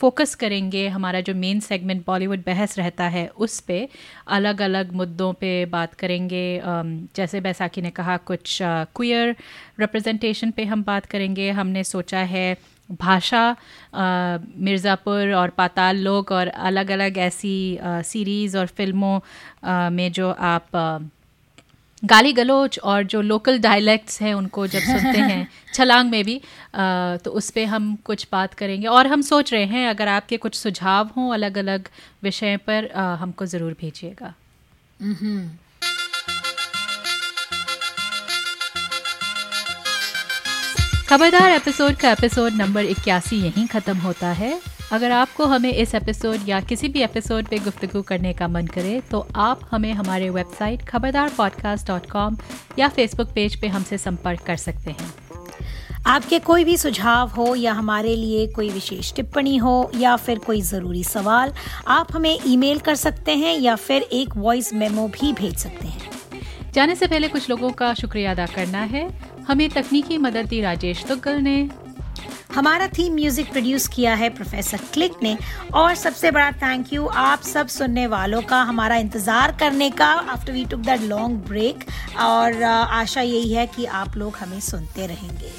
फोकस 0.00 0.34
करेंगे 0.34 0.86
हमारा 0.88 1.20
जो 1.20 1.34
मेन 1.34 1.60
सेगमेंट 1.60 2.04
बॉलीवुड 2.06 2.42
बहस 2.46 2.78
रहता 2.78 3.04
है 3.08 3.26
उस 3.38 3.58
पर 3.60 3.88
अलग 4.28 4.60
अलग 4.62 4.92
मुद्दों 4.92 5.32
पे 5.32 5.50
बात 5.66 5.94
करेंगे। 5.94 6.60
जैसे 7.16 7.40
बैसाखी 7.40 7.82
ने 7.82 7.90
कहा 7.90 8.16
कुछ 8.16 8.58
क्वियर 8.62 9.36
रिप्रेजेंटेशन 9.80 10.50
पे 10.50 10.64
हम 10.64 10.82
बात 10.84 11.06
करेंगे। 11.06 11.50
हमने 11.50 11.84
सोचा 11.84 12.18
है 12.26 12.56
भाषा 12.90 13.56
मिर्ज़ापुर 14.58 15.32
और 15.32 15.50
पाताल 15.50 15.96
लोग 15.96 16.30
और 16.32 16.48
अलग 16.48 16.90
अलग 16.90 17.18
ऐसी 17.18 17.78
सीरीज़ 17.82 18.56
और 18.58 18.66
फ़िल्मों 18.66 19.20
में 19.90 20.10
जो 20.12 20.30
आप 20.30 20.68
गाली 22.02 22.32
गलोच 22.32 22.78
और 22.78 23.02
जो 23.02 23.20
लोकल 23.20 23.58
डायलैक्ट्स 23.58 24.20
हैं 24.22 24.34
उनको 24.34 24.66
जब 24.66 24.80
सुनते 24.80 25.18
हैं 25.18 25.48
छलांग 25.74 26.10
में 26.10 26.24
भी 26.24 26.36
आ, 26.74 27.16
तो 27.16 27.30
उस 27.30 27.50
पर 27.50 27.64
हम 27.64 27.94
कुछ 28.04 28.26
बात 28.32 28.54
करेंगे। 28.54 28.86
और 28.86 29.06
हम 29.06 29.22
सोच 29.22 29.52
रहे 29.52 29.64
हैं 29.64 29.88
अगर 29.88 30.08
आपके 30.08 30.36
कुछ 30.36 30.54
सुझाव 30.54 31.10
हों 31.16 31.32
अलग 31.34 31.58
अलग 31.58 31.88
विषय 32.22 32.56
पर 32.56 32.86
आ, 32.86 33.14
हमको 33.14 33.46
ज़रूर 33.46 33.76
भेजिएगा। 33.80 34.34
खबरदार 41.08 41.50
एपिसोड 41.50 41.94
का 41.96 42.10
एपिसोड 42.12 42.52
नंबर 42.52 42.84
इक्यासी 42.84 43.36
यहीं 43.36 43.66
ख़त्म 43.66 43.96
होता 43.98 44.28
है। 44.28 44.60
अगर 44.92 45.12
आपको 45.12 45.44
हमें 45.46 45.72
इस 45.72 45.94
एपिसोड 45.94 46.40
या 46.48 46.60
किसी 46.60 46.88
भी 46.88 47.02
एपिसोड 47.02 47.46
पे 47.48 47.58
गुफ्तगू 47.58 48.02
करने 48.02 48.32
का 48.32 48.48
मन 48.48 48.66
करे 48.66 49.00
तो 49.10 49.26
आप 49.36 49.60
हमें 49.70 49.92
हमारे 49.92 50.28
website 50.30 50.82
Khabardar 50.82 51.30
podcast 51.36 51.86
dot 51.86 52.10
com 52.10 52.36
या 52.78 52.88
फेसबुक 52.88 53.30
पेज 53.34 53.60
पे 53.60 53.68
हमसे 53.68 53.98
संपर्क 53.98 54.40
कर 54.40 54.56
सकते 54.56 54.90
हैं। 54.90 55.12
आपके 56.06 56.38
कोई 56.38 56.64
भी 56.64 56.76
सुझाव 56.76 57.28
हो 57.28 57.54
या 57.54 57.72
हमारे 57.72 58.14
लिए 58.16 58.46
कोई 58.46 58.68
विशेष 58.70 59.12
टिप्पणी 59.14 59.56
हो 59.56 59.90
या 59.94 60.14
फिर 60.16 60.38
कोई 60.38 60.60
ज़रूरी 60.62 61.04
सवाल 61.04 61.54
आप 61.88 62.12
हमें 62.12 62.38
ईमेल 62.46 62.78
कर 62.78 62.94
सकते 62.96 63.36
हैं 63.36 63.58
या 63.58 63.76
फिर 63.76 64.02
एक 64.02 64.36
वॉइस 64.36 64.72
मेमो 64.74 65.08
भी 65.08 65.32
भेज 65.32 65.56
सकते 65.56 65.88
हैं। 65.88 66.10
जाने 66.72 66.94
से 66.94 67.06
पहले 67.06 67.28
कुछ 67.28 67.50
लोगों 67.50 67.70
का 67.72 67.92
शुक्रिया 67.94 68.30
अदा 68.30 68.46
करना 68.46 68.82
है। 68.82 69.27
हमें 69.48 69.68
तकनीकी 69.70 70.18
मदद 70.18 70.46
दी 70.46 70.60
राजेश 70.60 71.04
तुगल 71.04 71.40
ने। 71.42 71.68
हमारा 72.54 72.86
थीम 72.88 73.14
म्यूज़िक 73.14 73.50
प्रोड्यूस 73.50 73.86
किया 73.88 74.14
है 74.14 74.28
प्रोफेसर 74.30 74.80
क्लिक 74.94 75.12
ने। 75.22 75.36
और 75.74 75.94
सबसे 75.94 76.30
बड़ा 76.30 76.50
थैंक 76.52 76.92
यू 76.92 77.06
आप 77.06 77.42
सब 77.42 77.68
सुनने 77.68 78.06
वालों 78.06 78.40
का 78.42 78.60
हमारा 78.62 78.96
इंतज़ार 78.96 79.56
करने 79.60 79.90
का 79.90 80.06
after 80.06 80.52
we 80.52 80.64
took 80.64 80.80
that 80.80 81.00
long 81.02 81.38
break 81.48 81.84
और 82.20 82.62
आशा 82.62 83.20
यही 83.20 83.52
है 83.52 83.66
कि 83.66 83.84
आप 84.00 84.16
लोग 84.16 84.36
हमें 84.36 84.60
सुनते 84.60 85.06
रहेंगे। 85.06 85.52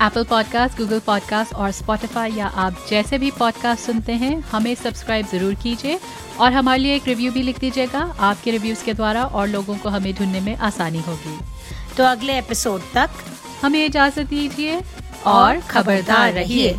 एप्पल 0.00 0.24
पॉडकास्ट 0.24 0.78
गूगल 0.78 1.00
पॉडकास्ट 1.06 1.54
और 1.54 1.70
स्पॉटिफाई 1.72 2.32
या 2.32 2.46
आप 2.46 2.86
जैसे 2.90 3.18
भी 3.18 3.30
पॉडकास्ट 3.30 3.86
सुनते 3.86 4.12
हैं 4.14 4.38
हमें 4.42 4.74
सब्सक्राइब 4.74 5.26
ज़रूर 5.26 5.54
कीजिए। 5.54 5.98
और 6.40 6.52
हमारे 6.52 6.82
लिए 6.82 6.94
एक 6.96 7.08
रिव्यू 7.08 7.32
भी 7.32 7.42
लिख 7.42 7.58
दीजिएगा। 7.58 8.00
आपके 8.20 8.50
रिव्यूज़ 8.50 8.84
के 8.84 8.94
द्वारा 8.94 9.24
और 9.24 9.48
लोगों 9.48 9.76
को 9.76 9.88
हमें 9.88 10.12
ढूँढने 10.14 10.40
में 10.40 10.56
आसानी 10.58 11.00
होगी। 11.00 11.38
तो 11.96 12.04
अगले 12.04 12.38
एपिसोड 12.38 12.82
तक 12.94 13.10
हमें 13.62 13.84
इजाज़त 13.84 14.26
दीजिए 14.28 14.80
और 15.26 15.60
खबरदार 15.70 16.32
रहिए। 16.32 16.76